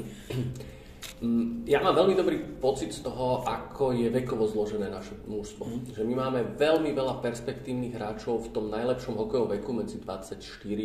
Mm, 1.18 1.66
ja 1.66 1.82
mám 1.82 1.98
veľmi 1.98 2.13
dobrý 2.13 2.38
pocit 2.62 2.94
z 2.94 3.01
toho, 3.01 3.42
ako 3.42 3.89
je 3.89 4.06
vekovo 4.13 4.46
zložené 4.46 4.86
naše 4.86 5.18
mužstvo. 5.25 5.66
Mm. 5.66 5.82
Že 5.89 6.04
my 6.06 6.13
máme 6.13 6.39
veľmi 6.54 6.94
veľa 6.94 7.25
perspektívnych 7.25 7.98
hráčov 7.98 8.46
v 8.46 8.54
tom 8.54 8.70
najlepšom 8.70 9.18
hokejovom 9.18 9.50
veku 9.50 9.74
medzi 9.74 9.98
24 9.98 10.38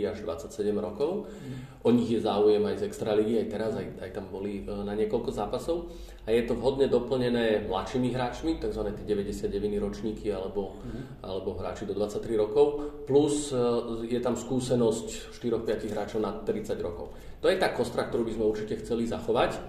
až 0.08 0.16
27 0.24 0.72
rokov. 0.80 1.28
Mm. 1.28 1.84
O 1.84 1.92
nich 1.92 2.08
je 2.08 2.24
záujem 2.24 2.64
aj 2.64 2.80
z 2.80 2.82
Extraligy, 2.88 3.44
aj 3.44 3.48
teraz, 3.52 3.72
aj, 3.76 3.86
aj 4.00 4.10
tam 4.16 4.32
boli 4.32 4.64
e, 4.64 4.72
na 4.72 4.96
niekoľko 4.96 5.30
zápasov. 5.36 5.92
A 6.24 6.32
je 6.32 6.48
to 6.48 6.56
vhodne 6.56 6.88
doplnené 6.88 7.68
mladšími 7.68 8.08
hráčmi, 8.16 8.56
tzv. 8.56 8.88
tie 8.88 9.04
99 9.04 9.52
ročníky 9.84 10.32
alebo, 10.32 10.80
mm. 10.80 11.28
alebo 11.28 11.60
hráči 11.60 11.84
do 11.84 11.92
23 11.92 12.40
rokov. 12.40 12.66
Plus 13.04 13.52
e, 13.52 13.60
je 14.08 14.20
tam 14.24 14.32
skúsenosť 14.32 15.36
4-5 15.36 15.92
hráčov 15.92 16.24
na 16.24 16.40
30 16.40 16.72
rokov. 16.80 17.12
To 17.44 17.52
je 17.52 17.60
tá 17.60 17.68
kostra, 17.76 18.08
ktorú 18.08 18.24
by 18.24 18.32
sme 18.32 18.44
určite 18.48 18.80
chceli 18.80 19.04
zachovať. 19.04 19.60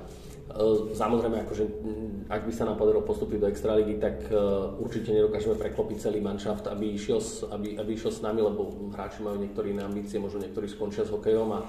E, 0.53 0.93
samozrejme, 0.93 1.49
akože, 1.49 1.65
ak 2.29 2.45
by 2.45 2.53
sa 2.53 2.69
nám 2.69 2.77
podarilo 2.77 3.01
postúpiť 3.01 3.37
do 3.41 3.49
Extraligy, 3.49 3.97
tak 3.97 4.29
e, 4.29 4.37
určite 4.77 5.09
nedokážeme 5.09 5.57
preklopiť 5.57 5.97
celý 5.97 6.21
manšaft, 6.21 6.69
aby 6.69 6.93
išiel, 6.93 7.17
s, 7.17 7.41
aby, 7.41 7.73
aby 7.73 7.97
išiel 7.97 8.13
s 8.13 8.21
nami, 8.21 8.45
lebo 8.45 8.69
hráči 8.93 9.25
majú 9.25 9.41
niektorí 9.41 9.73
iné 9.73 9.81
ambície, 9.81 10.21
možno 10.21 10.45
niektorí 10.45 10.69
skončia 10.69 11.09
s 11.09 11.13
hokejom 11.13 11.49
a, 11.57 11.59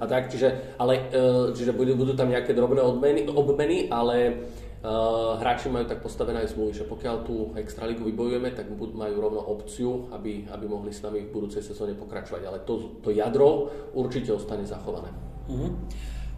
a 0.00 0.04
tak. 0.04 0.28
Čiže, 0.28 0.76
ale, 0.76 1.08
e, 1.08 1.56
čiže 1.56 1.72
budú, 1.72 1.96
budú 1.96 2.12
tam 2.12 2.28
nejaké 2.28 2.52
drobné 2.52 2.84
odmeny, 2.84 3.24
obmeny, 3.24 3.88
ale 3.88 4.44
Uh, 4.86 5.40
hráči 5.42 5.66
majú 5.66 5.88
tak 5.88 5.98
postavené 5.98 6.46
aj 6.46 6.54
zmluvy, 6.54 6.70
že 6.76 6.86
pokiaľ 6.86 7.16
tú 7.26 7.50
extraligu 7.58 8.06
vybojujeme, 8.06 8.54
tak 8.54 8.70
majú 8.70 9.16
rovno 9.18 9.42
opciu, 9.42 10.06
aby, 10.14 10.46
aby 10.46 10.64
mohli 10.68 10.94
s 10.94 11.02
nami 11.02 11.26
v 11.26 11.32
budúcej 11.32 11.64
sezóne 11.64 11.98
pokračovať. 11.98 12.46
Ale 12.46 12.62
to, 12.62 13.02
to 13.02 13.10
jadro 13.10 13.66
určite 13.96 14.30
ostane 14.30 14.62
zachované. 14.62 15.10
Uh-huh. 15.50 15.74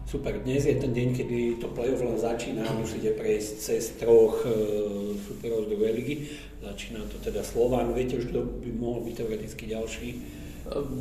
Super, 0.09 0.41
dnes 0.41 0.65
je 0.65 0.73
ten 0.73 0.89
deň, 0.89 1.09
kedy 1.13 1.61
to 1.61 1.69
play-off 1.69 2.01
len 2.01 2.17
začína, 2.17 2.65
musíte 2.73 3.13
prejsť 3.13 3.51
cez 3.61 3.93
troch 3.93 4.41
e, 4.41 4.49
superov 5.21 5.69
z 5.69 5.77
druhej 5.77 5.93
ligy. 5.93 6.15
Začína 6.65 7.05
to 7.13 7.21
teda 7.21 7.45
Slován, 7.45 7.93
viete 7.93 8.17
už, 8.17 8.33
kto 8.33 8.41
by 8.41 8.73
mohol 8.73 9.05
byť 9.05 9.13
teoreticky 9.21 9.69
ďalší? 9.69 10.07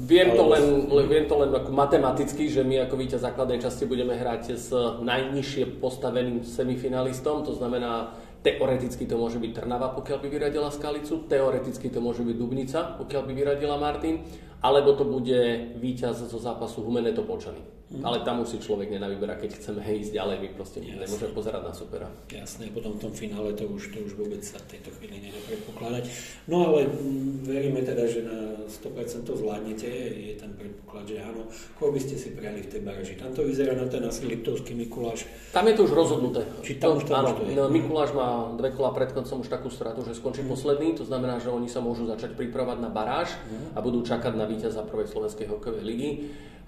Viem 0.04 0.36
to, 0.36 0.44
len, 0.52 0.64
viem 1.08 1.24
to 1.24 1.40
len 1.40 1.48
ako 1.56 1.72
matematicky, 1.72 2.52
že 2.52 2.60
my 2.60 2.84
ako 2.84 3.00
víťaz 3.00 3.24
základnej 3.24 3.64
časti 3.64 3.88
budeme 3.88 4.12
hrať 4.12 4.60
s 4.60 4.76
najnižšie 5.00 5.80
postaveným 5.80 6.44
semifinalistom, 6.44 7.48
to 7.48 7.56
znamená 7.56 8.12
Teoreticky 8.44 9.08
to 9.08 9.16
môže 9.16 9.40
byť 9.40 9.50
Trnava, 9.56 9.96
pokiaľ 9.96 10.20
by 10.20 10.28
vyradila 10.28 10.68
Skalicu, 10.68 11.24
teoreticky 11.24 11.88
to 11.88 12.04
môže 12.04 12.20
byť 12.28 12.36
Dubnica, 12.36 12.92
pokiaľ 13.00 13.22
by 13.24 13.32
vyradila 13.32 13.80
Martin, 13.80 14.20
alebo 14.60 14.92
to 14.92 15.08
bude 15.08 15.72
víťaz 15.80 16.28
zo 16.28 16.36
zápasu 16.38 16.84
Humene 16.84 17.16
Topolčany. 17.16 17.77
Mm. 17.88 18.04
Ale 18.04 18.20
tam 18.20 18.44
musí 18.44 18.60
človek 18.60 18.92
nenavyberať, 18.92 19.48
keď 19.48 19.50
chceme 19.56 19.80
ísť 19.80 20.12
ďalej, 20.12 20.36
my 20.44 20.48
proste 20.52 20.84
Jasne. 20.84 21.08
nemôžeme 21.08 21.32
pozerať 21.32 21.62
na 21.64 21.72
supera. 21.72 22.08
Jasné, 22.28 22.68
potom 22.68 23.00
v 23.00 23.00
tom 23.00 23.12
finále 23.16 23.56
to 23.56 23.64
už, 23.64 23.96
to 23.96 24.04
už 24.04 24.12
vôbec 24.12 24.44
sa 24.44 24.60
v 24.60 24.76
tejto 24.76 24.92
chvíli 25.00 25.24
nedá 25.24 25.40
predpokladať. 25.48 26.04
No 26.52 26.68
ale 26.68 26.84
mm, 26.84 27.48
veríme 27.48 27.80
teda, 27.80 28.04
že 28.04 28.28
na 28.28 28.60
100% 28.68 29.24
to 29.24 29.32
zvládnete, 29.40 29.88
je 30.12 30.36
tam 30.36 30.52
predpoklad, 30.60 31.08
že 31.08 31.16
áno. 31.24 31.48
Koho 31.80 31.88
by 31.88 32.00
ste 32.04 32.20
si 32.20 32.36
prijali 32.36 32.60
v 32.60 32.68
tej 32.76 32.80
baraži? 32.84 33.16
Tam 33.16 33.32
to 33.32 33.48
vyzerá 33.48 33.72
na 33.72 33.88
ten 33.88 34.04
asi 34.04 34.28
Liptovský 34.28 34.76
Mikuláš. 34.76 35.24
Tam 35.56 35.64
je 35.64 35.80
to 35.80 35.88
už 35.88 35.92
rozhodnuté. 35.96 36.44
Či 36.60 36.76
tam 36.76 37.00
už, 37.00 37.08
áno, 37.08 37.40
to 37.40 37.48
je? 37.48 37.56
No, 37.56 37.72
Mikuláš 37.72 38.12
má 38.12 38.52
dve 38.52 38.76
kola 38.76 38.92
pred 38.92 39.16
koncom 39.16 39.40
už 39.40 39.48
takú 39.48 39.72
stratu, 39.72 40.04
že 40.04 40.12
skončí 40.12 40.44
mm. 40.44 40.50
posledný, 40.52 40.92
to 40.92 41.08
znamená, 41.08 41.40
že 41.40 41.48
oni 41.48 41.72
sa 41.72 41.80
môžu 41.80 42.04
začať 42.04 42.36
pripravať 42.36 42.84
na 42.84 42.92
baráž 42.92 43.32
mm. 43.32 43.72
a 43.72 43.78
budú 43.80 44.04
čakať 44.04 44.36
na 44.36 44.44
víťaza 44.44 44.84
prvej 44.84 45.08
slovenskej 45.08 45.48
hokejovej 45.48 45.84
ligy. 45.88 46.10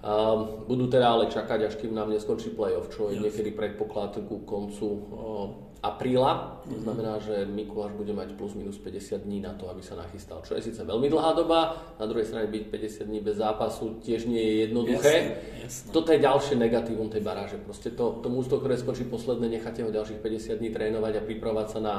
Um, 0.01 0.65
budú 0.65 0.89
teda 0.89 1.13
ale 1.13 1.29
čakať, 1.29 1.69
až 1.69 1.73
kým 1.77 1.93
nám 1.93 2.09
neskončí 2.09 2.49
playoff, 2.57 2.89
čo 2.89 3.13
je 3.13 3.21
yes. 3.21 3.23
niekedy 3.29 3.53
predpoklad 3.53 4.17
ku 4.25 4.41
koncu 4.49 4.87
uh, 4.89 5.47
apríla. 5.85 6.57
To 6.65 6.73
mhm. 6.73 6.81
znamená, 6.81 7.13
že 7.21 7.45
Mikuláš 7.45 7.93
bude 7.93 8.09
mať 8.09 8.33
plus 8.33 8.57
minus 8.57 8.81
50 8.81 9.21
dní 9.21 9.45
na 9.45 9.53
to, 9.53 9.69
aby 9.69 9.85
sa 9.85 9.93
nachystal. 9.93 10.41
Čo 10.41 10.57
je 10.57 10.65
síce 10.65 10.81
veľmi 10.81 11.05
dlhá 11.05 11.37
doba, 11.37 11.77
na 12.01 12.09
druhej 12.09 12.25
strane 12.25 12.49
byť 12.49 12.63
50 12.73 13.09
dní 13.13 13.21
bez 13.21 13.37
zápasu 13.37 14.01
tiež 14.01 14.25
nie 14.25 14.41
je 14.41 14.53
jednoduché. 14.65 15.13
Jasne, 15.37 15.69
jasne. 15.69 15.89
Toto 15.93 16.09
je 16.09 16.19
ďalšie 16.25 16.55
negatívum 16.57 17.09
tej 17.13 17.21
baráže. 17.21 17.61
Proste 17.61 17.93
to, 17.93 18.25
to 18.25 18.27
mústvo, 18.29 18.57
ktoré 18.57 18.81
skončí 18.81 19.05
posledné, 19.05 19.53
necháte 19.53 19.85
ho 19.85 19.93
ďalších 19.93 20.17
50 20.17 20.57
dní 20.57 20.73
trénovať 20.73 21.21
a 21.21 21.25
pripravovať 21.29 21.67
sa 21.77 21.79
na 21.81 21.95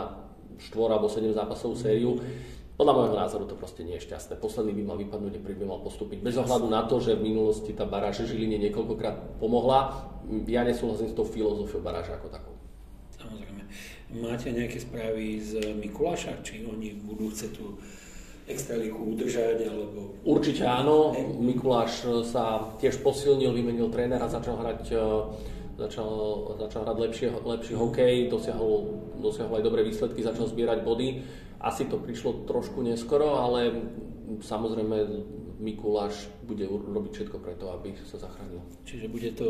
4 0.59 0.75
alebo 0.91 1.07
7 1.07 1.39
zápasovú 1.39 1.79
sériu. 1.79 2.19
Mm 2.19 2.62
podľa 2.83 2.99
môjho 2.99 3.15
názoru 3.15 3.45
to 3.47 3.55
proste 3.55 3.87
nie 3.87 3.95
je 3.95 4.11
šťastné. 4.11 4.43
Posledný 4.43 4.75
by 4.75 4.83
mal 4.83 4.99
vypadnúť, 4.99 5.39
prvý 5.39 5.63
by 5.63 5.67
mal 5.71 5.81
postúpiť. 5.87 6.19
Bez 6.19 6.35
ohľadu 6.35 6.67
na 6.67 6.83
to, 6.91 6.99
že 6.99 7.15
v 7.15 7.31
minulosti 7.31 7.71
tá 7.71 7.87
baráž 7.87 8.27
Žiline 8.27 8.59
niekoľkokrát 8.59 9.39
pomohla, 9.39 10.11
ja 10.51 10.67
nesúhlasím 10.67 11.07
s 11.07 11.15
tou 11.15 11.23
filozofiou 11.23 11.79
baráže 11.79 12.11
ako 12.11 12.27
takou. 12.27 12.59
Samozrejme. 13.15 13.63
Máte 14.19 14.51
nejaké 14.51 14.83
správy 14.83 15.39
z 15.39 15.79
Mikuláša? 15.79 16.43
Či 16.43 16.67
oni 16.67 16.99
budú 17.07 17.31
chcieť 17.31 17.51
tú 17.55 17.79
extraliku 18.51 19.15
udržať? 19.15 19.63
Alebo... 19.63 20.19
Určite 20.27 20.67
áno. 20.67 21.15
Mikuláš 21.39 22.03
sa 22.27 22.67
tiež 22.83 22.99
posilnil, 22.99 23.55
vymenil 23.55 23.95
trénera, 23.95 24.27
začal 24.27 24.59
hrať 24.59 24.83
e, 24.91 24.99
začal, 25.79 26.11
začal 26.59 26.83
hrať 26.83 26.99
lepšie, 26.99 27.27
lepší 27.47 27.75
hokej, 27.79 28.27
dosiahol, 28.27 28.91
dosiahol 29.23 29.63
aj 29.63 29.65
dobré 29.71 29.87
výsledky, 29.87 30.19
začal 30.19 30.51
zbierať 30.51 30.83
body 30.83 31.23
asi 31.63 31.87
to 31.87 31.97
prišlo 31.97 32.45
trošku 32.45 32.83
neskoro, 32.83 33.39
ale 33.39 33.71
samozrejme 34.43 34.97
Mikuláš 35.63 36.27
bude 36.43 36.67
robiť 36.67 37.13
všetko 37.15 37.39
preto, 37.39 37.71
aby 37.71 37.95
sa 38.11 38.19
zachránil. 38.19 38.59
Čiže 38.83 39.07
bude 39.07 39.31
to 39.39 39.49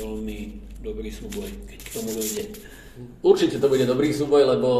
veľmi 0.00 0.56
dobrý 0.80 1.12
súboj, 1.12 1.52
keď 1.68 1.78
k 1.84 1.90
tomu 1.92 2.10
dojde. 2.16 2.44
Určite 3.20 3.60
to 3.60 3.68
bude 3.68 3.84
dobrý 3.84 4.08
súboj, 4.08 4.56
lebo 4.56 4.70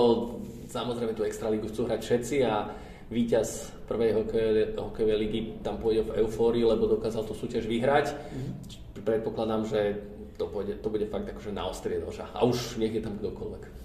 samozrejme 0.73 1.13
tú 1.13 1.29
extraligu 1.29 1.69
chcú 1.69 1.85
hrať 1.85 2.01
všetci 2.01 2.37
a 2.49 2.73
víťaz 3.13 3.77
prvej 3.85 4.25
hokejovej, 4.25 4.67
hokejovej 4.81 5.19
ligy 5.21 5.41
tam 5.61 5.77
pôjde 5.77 6.09
v 6.09 6.25
eufórii, 6.25 6.65
lebo 6.65 6.89
dokázal 6.89 7.29
tú 7.29 7.37
súťaž 7.37 7.69
vyhrať. 7.69 8.17
Mm-hmm. 8.17 9.05
Predpokladám, 9.05 9.69
že 9.69 10.01
to, 10.41 10.49
pôjde, 10.49 10.81
to 10.81 10.89
bude 10.89 11.05
fakt 11.13 11.29
akože 11.29 11.53
na 11.53 11.69
ostrie 11.69 12.01
noža. 12.01 12.25
A 12.33 12.49
už 12.49 12.81
nech 12.81 12.97
je 12.97 13.05
tam 13.05 13.21
kdokoľvek. 13.21 13.82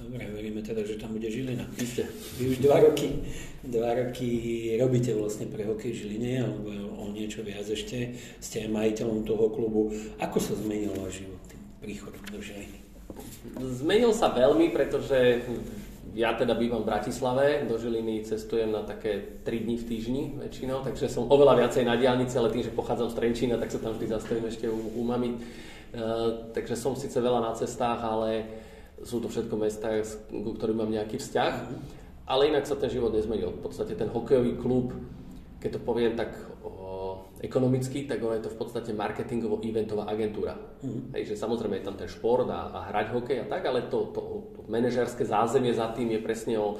Dobre, 0.00 0.24
veríme 0.32 0.64
teda, 0.64 0.80
že 0.80 0.96
tam 0.96 1.12
bude 1.12 1.28
Žilina. 1.28 1.68
Isté. 1.76 2.08
Vy 2.40 2.56
už 2.56 2.58
dva 2.64 2.80
roky, 2.80 3.20
dva 3.60 3.92
roky 3.92 4.28
robíte 4.80 5.12
vlastne 5.12 5.44
pre 5.44 5.68
hokej 5.68 5.92
Žiline, 5.92 6.40
alebo 6.40 6.72
o 6.96 7.12
niečo 7.12 7.44
viac 7.44 7.68
ešte. 7.68 8.16
Ste 8.40 8.64
aj 8.64 8.70
majiteľom 8.72 9.28
toho 9.28 9.52
klubu. 9.52 9.92
Ako 10.16 10.40
sa 10.40 10.56
zmenil 10.56 10.96
váš 10.96 11.20
život 11.20 11.40
tým 11.52 11.62
príchodom 11.84 12.24
do 12.32 12.40
Žiliny? 12.40 12.80
Zmenil 13.60 14.16
sa 14.16 14.32
veľmi, 14.32 14.72
pretože 14.72 15.44
ja 16.16 16.32
teda 16.32 16.56
bývam 16.56 16.80
v 16.82 16.90
Bratislave, 16.90 17.68
do 17.68 17.76
Žiliny 17.76 18.24
cestujem 18.24 18.72
na 18.72 18.82
také 18.82 19.44
3 19.44 19.66
dní 19.68 19.76
v 19.78 19.84
týždni 19.84 20.22
väčšinou, 20.40 20.80
takže 20.80 21.12
som 21.12 21.28
oveľa 21.28 21.60
viacej 21.60 21.84
na 21.84 21.94
diálnici, 21.94 22.34
ale 22.40 22.50
tým, 22.50 22.64
že 22.64 22.72
pochádzam 22.72 23.12
z 23.12 23.16
Trenčína, 23.20 23.60
tak 23.60 23.68
sa 23.68 23.78
tam 23.78 23.94
vždy 23.94 24.06
zastavím 24.08 24.48
ešte 24.48 24.66
u, 24.66 24.80
u 24.96 25.02
mami. 25.04 25.38
Uh, 25.90 26.50
takže 26.56 26.78
som 26.78 26.94
síce 26.94 27.18
veľa 27.18 27.42
na 27.42 27.52
cestách, 27.54 28.00
ale 28.02 28.46
sú 29.04 29.20
to 29.20 29.28
všetko 29.32 29.54
mesta, 29.56 30.00
ku 30.28 30.52
ktorým 30.56 30.84
mám 30.84 30.92
nejaký 30.92 31.16
vzťah. 31.20 31.54
Ale 32.30 32.46
inak 32.46 32.68
sa 32.68 32.78
ten 32.78 32.92
život 32.92 33.10
nezmenil. 33.10 33.50
V 33.58 33.62
podstate 33.64 33.98
ten 33.98 34.06
hokejový 34.06 34.54
klub, 34.60 34.94
keď 35.58 35.76
to 35.76 35.80
poviem 35.82 36.14
tak 36.14 36.30
o, 36.62 37.26
ekonomicky, 37.42 38.06
tak 38.06 38.22
ono 38.22 38.38
je 38.38 38.46
to 38.46 38.54
v 38.54 38.58
podstate 38.60 38.90
marketingovo-eventová 38.94 40.06
agentúra. 40.06 40.54
Mm-hmm. 40.54 41.10
Hej, 41.18 41.34
že 41.34 41.40
samozrejme 41.40 41.82
je 41.82 41.86
tam 41.90 41.98
ten 41.98 42.06
šport 42.06 42.46
a, 42.46 42.70
a 42.70 42.78
hrať 42.94 43.06
hokej 43.18 43.38
a 43.42 43.46
tak, 43.50 43.66
ale 43.66 43.90
to, 43.90 44.14
to, 44.14 44.20
to 44.54 44.60
manažerské 44.70 45.26
zázemie 45.26 45.74
za 45.74 45.90
tým 45.90 46.14
je 46.14 46.20
presne 46.22 46.54
o 46.60 46.78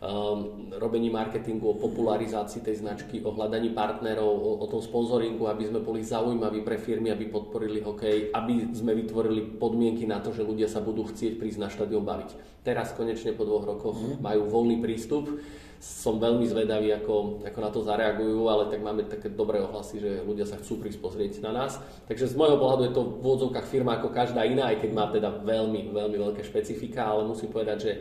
um, 0.00 0.68
robení 0.76 1.08
marketingu, 1.08 1.72
o 1.72 1.80
popularizácii 1.80 2.60
tej 2.60 2.84
značky, 2.84 3.24
o 3.24 3.32
hľadaní 3.32 3.72
partnerov, 3.72 4.28
o, 4.28 4.50
o 4.60 4.66
tom 4.68 4.84
sponzoringu, 4.84 5.48
aby 5.48 5.72
sme 5.72 5.80
boli 5.80 6.04
zaujímaví 6.04 6.60
pre 6.60 6.76
firmy, 6.76 7.08
aby 7.08 7.32
podporili 7.32 7.80
hokej, 7.80 8.32
aby 8.32 8.76
sme 8.76 8.92
vytvorili 8.92 9.56
podmienky 9.56 10.04
na 10.04 10.20
to, 10.20 10.36
že 10.36 10.44
ľudia 10.44 10.68
sa 10.68 10.84
budú 10.84 11.08
chcieť 11.08 11.40
prísť 11.40 11.58
na 11.60 11.68
štadión 11.72 12.04
baviť. 12.04 12.60
Teraz 12.66 12.92
konečne 12.92 13.32
po 13.32 13.46
dvoch 13.46 13.64
rokoch 13.64 13.96
mm. 13.96 14.20
majú 14.20 14.50
voľný 14.50 14.82
prístup. 14.82 15.30
Som 15.76 16.16
veľmi 16.18 16.48
zvedavý, 16.48 16.88
ako, 16.98 17.44
ako 17.44 17.58
na 17.60 17.70
to 17.70 17.84
zareagujú, 17.84 18.48
ale 18.48 18.72
tak 18.72 18.80
máme 18.80 19.04
také 19.06 19.28
dobré 19.28 19.60
ohlasy, 19.60 20.00
že 20.00 20.24
ľudia 20.24 20.48
sa 20.48 20.56
chcú 20.56 20.80
prísť 20.80 20.98
pozrieť 21.04 21.44
na 21.44 21.52
nás. 21.52 21.76
Takže 22.08 22.32
z 22.32 22.34
môjho 22.34 22.56
pohľadu 22.56 22.82
je 22.88 22.96
to 22.96 23.02
v 23.04 23.22
úvodzovkách 23.22 23.66
firma 23.68 24.00
ako 24.00 24.08
každá 24.08 24.48
iná, 24.48 24.72
aj 24.72 24.82
keď 24.82 24.90
má 24.96 25.04
teda 25.12 25.44
veľmi, 25.44 25.92
veľmi 25.92 26.16
veľké 26.16 26.42
špecifika, 26.48 27.12
ale 27.12 27.28
musím 27.28 27.52
povedať, 27.52 27.78
že 27.78 27.92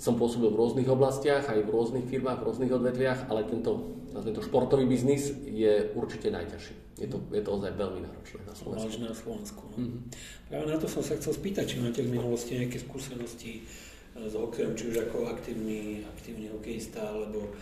som 0.00 0.16
pôsobil 0.16 0.48
v 0.48 0.56
rôznych 0.56 0.88
oblastiach, 0.88 1.44
aj 1.52 1.60
v 1.60 1.68
rôznych 1.68 2.08
firmách, 2.08 2.40
v 2.40 2.46
rôznych 2.48 2.72
odvetviach, 2.72 3.28
ale 3.28 3.44
tento, 3.44 4.00
tento 4.16 4.40
športový 4.40 4.88
biznis 4.88 5.28
je 5.44 5.92
určite 5.92 6.32
najťažší. 6.32 7.04
Je 7.04 7.08
to, 7.08 7.20
je 7.28 7.42
to 7.44 7.50
ozaj 7.52 7.76
veľmi 7.76 8.00
náročné 8.08 8.40
na 8.48 8.56
Slovensku. 8.56 8.88
Vážne 8.88 9.06
na 9.12 9.16
Slovensku. 9.16 9.62
No. 9.72 9.76
Mm-hmm. 9.76 10.00
Práve 10.48 10.66
na 10.72 10.78
to 10.80 10.88
som 10.88 11.04
sa 11.04 11.20
chcel 11.20 11.36
spýtať, 11.36 11.64
či 11.68 11.76
máte 11.84 12.00
v 12.00 12.16
minulosti 12.16 12.56
nejaké 12.56 12.80
skúsenosti 12.80 13.60
e, 13.60 14.24
s 14.24 14.32
hokejom, 14.32 14.72
či 14.72 14.84
už 14.88 14.96
ako 15.08 15.28
aktívny, 15.28 16.00
aktívny 16.16 16.48
hokejista, 16.48 17.04
alebo 17.04 17.52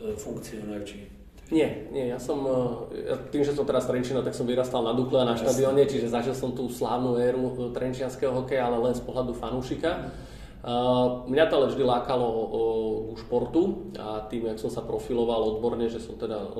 e, 0.00 0.16
funkcionár, 0.16 0.80
či 0.88 1.04
nie, 1.52 1.68
nie, 1.92 2.08
ja 2.08 2.16
som, 2.16 2.40
e, 2.88 3.12
tým, 3.28 3.44
že 3.44 3.52
som 3.52 3.68
teraz 3.68 3.84
Trenčina, 3.84 4.24
tak 4.24 4.32
som 4.32 4.48
vyrastal 4.48 4.80
na 4.80 4.96
Dukle 4.96 5.20
a 5.20 5.28
na 5.28 5.36
štadióne, 5.36 5.84
čiže 5.84 6.08
zažil 6.08 6.32
som 6.32 6.56
tú 6.56 6.72
slávnu 6.72 7.20
éru 7.20 7.68
trenčianského 7.76 8.32
hokeja, 8.32 8.72
ale 8.72 8.80
len 8.80 8.94
z 8.96 9.04
pohľadu 9.04 9.36
fanúšika. 9.36 10.08
Mňa 11.26 11.44
to 11.50 11.54
ale 11.58 11.70
vždy 11.74 11.82
lákalo 11.82 12.26
ku 13.10 13.14
športu 13.18 13.90
a 13.98 14.22
tým, 14.30 14.46
jak 14.46 14.62
som 14.62 14.70
sa 14.70 14.86
profiloval 14.86 15.58
odborne, 15.58 15.90
že 15.90 15.98
som 15.98 16.14
teda 16.14 16.54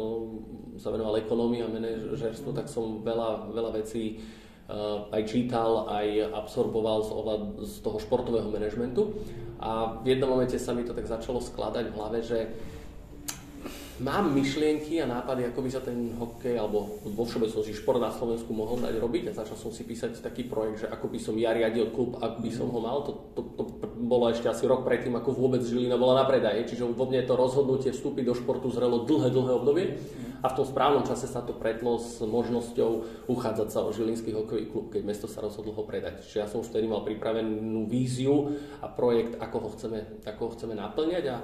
sa 0.83 0.91
venoval 0.91 1.23
ekonomii 1.23 1.63
a 1.63 1.71
manažerstvu, 1.71 2.51
tak 2.51 2.67
som 2.67 3.07
veľa, 3.07 3.55
veľa 3.55 3.71
vecí 3.79 4.19
aj 5.13 5.23
čítal, 5.31 5.87
aj 5.87 6.35
absorboval 6.35 6.99
z, 7.07 7.11
z 7.63 7.75
toho 7.83 8.03
športového 8.03 8.51
manažmentu. 8.51 9.15
A 9.63 10.03
v 10.03 10.19
jednom 10.19 10.35
momente 10.35 10.59
sa 10.59 10.75
mi 10.75 10.83
to 10.83 10.91
tak 10.91 11.07
začalo 11.07 11.39
skladať 11.39 11.87
v 11.87 11.95
hlave, 11.95 12.19
že 12.27 12.51
mám 14.01 14.33
myšlienky 14.33 15.05
a 15.05 15.11
nápady, 15.11 15.53
ako 15.53 15.61
by 15.61 15.71
sa 15.71 15.85
ten 15.85 16.17
hokej 16.17 16.57
alebo 16.57 17.03
vo 17.05 17.25
všeobecnosti 17.29 17.77
šport 17.77 18.01
na 18.01 18.09
Slovensku 18.09 18.49
mohol 18.57 18.81
dať 18.81 18.97
robiť 18.97 19.29
a 19.29 19.37
začal 19.37 19.59
som 19.61 19.69
si 19.69 19.85
písať 19.85 20.25
taký 20.25 20.49
projekt, 20.49 20.87
že 20.87 20.89
ako 20.89 21.13
by 21.13 21.19
som 21.21 21.37
ja 21.37 21.53
riadil 21.53 21.93
klub, 21.93 22.17
ak 22.17 22.41
by 22.41 22.49
som 22.49 22.73
ho 22.73 22.81
mal. 22.81 23.05
To, 23.05 23.13
to, 23.37 23.41
to 23.53 23.63
bolo 24.01 24.33
ešte 24.33 24.49
asi 24.49 24.65
rok 24.65 24.89
predtým, 24.89 25.13
ako 25.13 25.37
vôbec 25.37 25.61
Žilina 25.61 26.01
bola 26.01 26.25
na 26.25 26.25
predaje, 26.25 26.65
čiže 26.65 26.89
vo 26.89 27.05
mne 27.05 27.21
to 27.29 27.37
rozhodnutie 27.37 27.93
vstúpiť 27.93 28.25
do 28.25 28.35
športu 28.35 28.73
zrelo 28.73 29.05
dlhé, 29.05 29.29
dlhé 29.29 29.53
obdobie 29.53 29.85
a 30.43 30.51
v 30.51 30.57
tom 30.59 30.67
správnom 30.67 31.07
čase 31.07 31.31
sa 31.31 31.39
to 31.47 31.55
pretlo 31.55 32.03
s 32.03 32.19
možnosťou 32.19 32.91
uchádzať 33.31 33.69
sa 33.71 33.87
o 33.87 33.95
Žilinský 33.95 34.35
hokejový 34.35 34.67
klub, 34.75 34.91
keď 34.91 35.03
mesto 35.07 35.31
sa 35.31 35.39
rozhodlo 35.39 35.71
ho 35.71 35.87
predať. 35.87 36.27
Čiže 36.27 36.39
ja 36.43 36.51
som 36.51 36.67
už 36.67 36.75
vtedy 36.75 36.91
mal 36.91 37.07
pripravenú 37.07 37.87
víziu 37.87 38.59
a 38.83 38.91
projekt, 38.91 39.39
ako 39.39 39.57
ho 39.63 39.69
chceme, 39.79 40.19
ako 40.27 40.41
ho 40.43 40.51
chceme 40.59 40.75
naplňať 40.75 41.25
a 41.31 41.37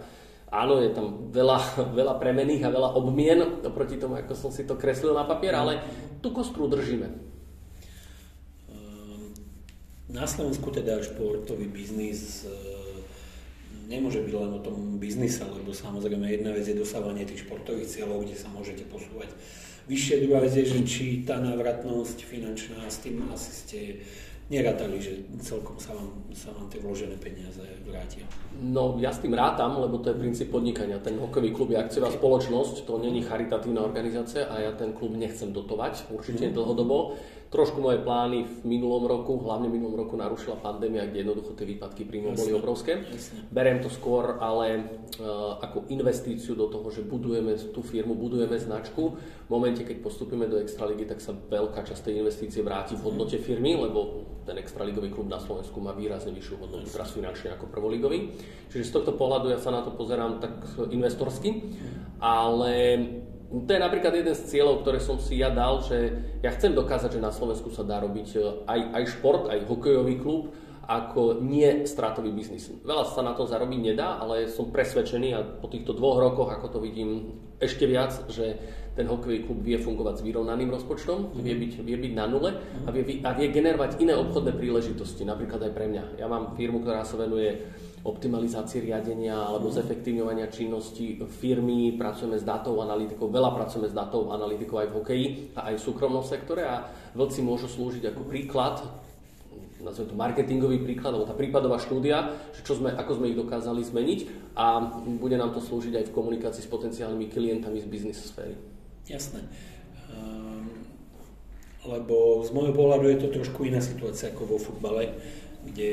Áno, 0.49 0.81
je 0.81 0.90
tam 0.97 1.28
veľa, 1.28 1.59
veľa 1.99 2.14
premených 2.17 2.64
a 2.64 2.73
veľa 2.73 2.97
obmien 2.97 3.40
oproti 3.64 4.00
tomu, 4.00 4.17
ako 4.17 4.33
som 4.33 4.50
si 4.52 4.64
to 4.64 4.81
kreslil 4.81 5.12
na 5.12 5.28
papier, 5.28 5.52
ale 5.52 5.81
tú 6.25 6.33
kostru 6.33 6.64
držíme. 6.69 7.09
Ehm, 8.73 9.37
na 10.09 10.25
Slovensku 10.25 10.73
teda 10.73 11.05
športový 11.05 11.69
biznis 11.69 12.49
ehm, 12.49 13.05
nemôže 13.93 14.25
byť 14.25 14.35
len 14.37 14.52
o 14.57 14.61
tom 14.64 14.97
biznise, 14.97 15.45
lebo 15.45 15.73
samozrejme 15.73 16.25
jedna 16.28 16.57
vec 16.57 16.64
je 16.64 16.76
dosávanie 16.76 17.28
tých 17.28 17.45
športových 17.45 17.88
cieľov, 17.88 18.25
kde 18.25 18.37
sa 18.37 18.49
môžete 18.49 18.88
posúvať 18.88 19.28
vyššie. 19.88 20.28
Druhá 20.28 20.45
vec 20.45 20.52
je, 20.52 20.64
že 20.69 20.81
či 20.85 21.25
tá 21.25 21.40
návratnosť 21.40 22.25
finančná 22.25 22.85
s 22.88 23.00
tým 23.00 23.25
asi 23.33 23.50
ste 23.52 23.81
nerátali, 24.49 24.97
že 24.97 25.12
celkom 25.45 25.76
sa 25.76 25.93
vám, 25.93 26.09
sa 26.33 26.49
vám 26.57 26.73
tie 26.73 26.81
vložené 26.81 27.21
peniaze 27.21 27.61
vrátia? 27.85 28.25
No 28.57 28.97
ja 28.97 29.12
s 29.12 29.21
tým 29.21 29.37
rátam, 29.37 29.76
lebo 29.76 30.00
to 30.00 30.11
je 30.11 30.17
princíp 30.17 30.49
podnikania. 30.49 30.99
Ten 30.99 31.21
hokejový 31.21 31.52
klub 31.52 31.69
je 31.71 31.78
akciová 31.78 32.09
spoločnosť, 32.09 32.88
to 32.88 32.97
není 32.97 33.21
charitatívna 33.23 33.85
organizácia 33.85 34.49
a 34.49 34.59
ja 34.64 34.73
ten 34.73 34.97
klub 34.97 35.14
nechcem 35.14 35.52
dotovať, 35.52 36.09
určite 36.11 36.49
mm. 36.49 36.52
dlhodobo. 36.57 37.21
Trošku 37.49 37.81
moje 37.81 38.05
plány 38.05 38.45
v 38.45 38.57
minulom 38.69 39.09
roku, 39.09 39.40
hlavne 39.40 39.73
minulom 39.73 39.97
roku 40.05 40.21
narušila 40.21 40.61
pandémia, 40.61 41.09
kde 41.09 41.25
jednoducho 41.25 41.57
tie 41.57 41.64
výpadky 41.64 42.05
príjmov 42.05 42.37
boli 42.37 42.52
obrovské. 42.52 43.09
Jasne. 43.09 43.49
Beriem 43.49 43.81
to 43.81 43.88
skôr 43.88 44.37
ale 44.37 44.85
uh, 45.17 45.57
ako 45.57 45.88
investíciu 45.88 46.52
do 46.52 46.69
toho, 46.69 46.93
že 46.93 47.09
budujeme 47.09 47.57
tú 47.73 47.81
firmu, 47.81 48.12
budujeme 48.12 48.52
značku. 48.61 49.17
V 49.19 49.49
momente, 49.49 49.81
keď 49.81 50.05
postupíme 50.05 50.45
do 50.45 50.61
Extraligy, 50.61 51.09
tak 51.09 51.25
sa 51.25 51.33
veľká 51.33 51.88
časť 51.88 52.12
tej 52.12 52.21
investície 52.21 52.61
vráti 52.61 53.00
v 53.00 53.09
hodnote 53.09 53.40
firmy, 53.40 53.81
lebo 53.81 54.28
ten 54.45 54.57
extraligový 54.61 55.12
klub 55.12 55.28
na 55.28 55.37
Slovensku 55.37 55.76
má 55.81 55.93
výrazne 55.93 56.33
vyššiu 56.33 56.57
hodnotu 56.57 56.88
teraz 56.88 57.12
finančne 57.12 57.52
ako 57.57 57.69
prvoligový. 57.69 58.33
Čiže 58.73 58.88
z 58.88 58.95
tohto 58.97 59.12
pohľadu 59.17 59.52
ja 59.52 59.61
sa 59.61 59.73
na 59.73 59.85
to 59.85 59.93
pozerám 59.93 60.40
tak 60.40 60.52
investorsky, 60.88 61.76
ale 62.17 62.73
to 63.49 63.71
je 63.73 63.81
napríklad 63.81 64.12
jeden 64.12 64.37
z 64.37 64.45
cieľov, 64.45 64.85
ktoré 64.85 65.00
som 65.00 65.17
si 65.17 65.40
ja 65.40 65.49
dal, 65.49 65.81
že 65.81 66.12
ja 66.45 66.52
chcem 66.52 66.76
dokázať, 66.76 67.17
že 67.17 67.25
na 67.25 67.33
Slovensku 67.33 67.73
sa 67.73 67.81
dá 67.81 67.97
robiť 67.97 68.28
e, 68.37 68.38
aj, 68.69 68.81
aj 68.93 69.05
šport, 69.17 69.49
aj 69.49 69.64
hokejový 69.64 70.21
klub, 70.21 70.52
ako 70.88 71.45
nie 71.45 71.85
stratový 71.85 72.33
biznis. 72.33 72.73
Veľa 72.81 73.12
sa 73.12 73.21
na 73.21 73.37
to 73.37 73.45
zarobiť 73.45 73.93
nedá, 73.93 74.21
ale 74.21 74.49
som 74.49 74.73
presvedčený 74.73 75.28
a 75.37 75.45
po 75.45 75.69
týchto 75.69 75.93
dvoch 75.93 76.17
rokoch, 76.17 76.49
ako 76.49 76.76
to 76.76 76.78
vidím 76.81 77.40
ešte 77.61 77.85
viac, 77.85 78.12
že 78.33 78.57
ten 78.97 79.05
hokejový 79.05 79.45
klub 79.45 79.61
vie 79.61 79.76
fungovať 79.76 80.21
s 80.21 80.25
vyrovnaným 80.25 80.73
rozpočtom, 80.73 81.37
vie 81.40 81.57
byť, 81.57 81.73
vie 81.85 81.97
byť 81.97 82.12
na 82.17 82.25
nule 82.25 82.50
a 82.85 82.88
vie, 82.88 83.21
a 83.21 83.31
vie 83.37 83.49
generovať 83.52 84.00
iné 84.00 84.17
obchodné 84.17 84.57
príležitosti, 84.57 85.28
napríklad 85.28 85.69
aj 85.69 85.73
pre 85.76 85.87
mňa. 85.93 86.21
Ja 86.21 86.26
mám 86.28 86.57
firmu, 86.57 86.81
ktorá 86.81 87.05
sa 87.05 87.21
venuje 87.21 87.69
optimalizácii 88.09 88.88
riadenia 88.88 89.37
alebo 89.37 89.69
zefektívňovania 89.69 90.49
činnosti 90.49 91.21
firmy, 91.29 91.95
pracujeme 91.95 92.41
s 92.41 92.45
datou 92.45 92.81
analytikou, 92.81 93.29
veľa 93.29 93.53
pracujeme 93.53 93.88
s 93.88 93.95
datou 93.95 94.33
analytikou 94.33 94.81
aj 94.81 94.88
v 94.88 94.97
hokeji 94.97 95.27
a 95.55 95.73
aj 95.73 95.75
v 95.77 95.85
súkromnom 95.85 96.25
sektore 96.25 96.65
a 96.65 96.88
vlci 97.12 97.45
môžu 97.45 97.69
slúžiť 97.69 98.11
ako 98.11 98.23
príklad 98.25 98.81
nazvem 99.83 100.11
to 100.11 100.17
marketingový 100.19 100.83
príklad, 100.83 101.15
alebo 101.15 101.29
tá 101.29 101.37
prípadová 101.38 101.79
štúdia, 101.79 102.35
že 102.50 102.67
čo 102.67 102.75
sme, 102.79 102.91
ako 102.95 103.23
sme 103.23 103.31
ich 103.31 103.38
dokázali 103.38 103.83
zmeniť 103.87 104.21
a 104.59 104.83
bude 105.23 105.38
nám 105.38 105.55
to 105.55 105.62
slúžiť 105.62 105.95
aj 106.03 106.05
v 106.11 106.15
komunikácii 106.15 106.62
s 106.67 106.71
potenciálnymi 106.71 107.27
klientami 107.31 107.79
z 107.79 107.87
biznis 107.87 108.19
sféry. 108.19 108.59
Jasné. 109.07 109.47
Um, 110.11 110.67
lebo 111.87 112.43
z 112.43 112.50
môjho 112.50 112.75
pohľadu 112.75 113.07
je 113.07 113.19
to 113.23 113.29
trošku 113.31 113.65
iná 113.65 113.79
situácia 113.79 114.35
ako 114.35 114.57
vo 114.57 114.59
futbale 114.59 115.15
kde 115.65 115.93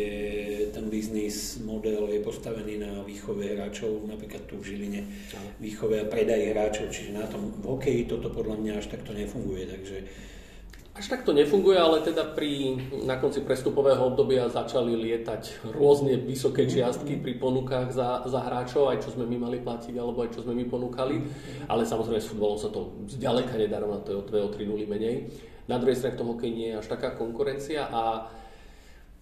ten 0.69 0.85
biznis 0.93 1.57
model 1.65 2.05
je 2.13 2.21
postavený 2.21 2.77
na 2.77 3.01
výchove 3.01 3.57
hráčov, 3.57 4.05
napríklad 4.05 4.45
tu 4.45 4.61
v 4.61 4.73
Žiline, 4.73 5.01
výchove 5.57 6.01
a 6.01 6.05
predaj 6.05 6.53
hráčov, 6.53 6.93
čiže 6.93 7.17
na 7.17 7.25
tom 7.25 7.49
v 7.49 7.65
hokeji 7.65 8.05
toto 8.05 8.29
podľa 8.29 8.61
mňa 8.61 8.73
až 8.77 8.93
takto 8.93 9.11
nefunguje, 9.17 9.65
takže 9.65 9.97
až 10.95 11.11
tak 11.11 11.27
to 11.27 11.35
nefunguje, 11.35 11.75
ale 11.75 11.99
teda 11.99 12.23
pri, 12.23 12.79
na 13.03 13.19
konci 13.19 13.43
prestupového 13.43 13.99
obdobia 13.99 14.47
začali 14.47 14.95
lietať 14.95 15.67
rôzne 15.75 16.15
vysoké 16.23 16.71
čiastky 16.71 17.19
pri 17.19 17.35
ponukách 17.35 17.91
za, 17.91 18.23
za 18.23 18.39
hráčov, 18.39 18.87
aj 18.87 19.03
čo 19.03 19.11
sme 19.11 19.27
my 19.27 19.43
mali 19.43 19.59
platiť, 19.59 19.91
alebo 19.99 20.23
aj 20.23 20.39
čo 20.39 20.47
sme 20.47 20.55
my 20.55 20.65
ponúkali. 20.71 21.19
Ale 21.67 21.83
samozrejme 21.83 22.23
s 22.23 22.31
futbolom 22.31 22.55
sa 22.55 22.71
to 22.71 22.95
zďaleka 23.11 23.59
nedá 23.59 23.83
na 23.83 23.99
to 23.99 24.15
je 24.15 24.19
o 24.19 24.23
2 24.23 24.47
o 24.47 24.49
3 24.55 24.71
nuly 24.71 24.87
menej. 24.87 25.27
Na 25.67 25.83
druhej 25.83 25.99
strane 25.99 26.15
v 26.15 26.19
tom 26.23 26.31
hokeji 26.31 26.53
nie 26.55 26.69
je 26.71 26.79
až 26.79 26.87
taká 26.87 27.11
konkurencia 27.11 27.91
a 27.91 28.31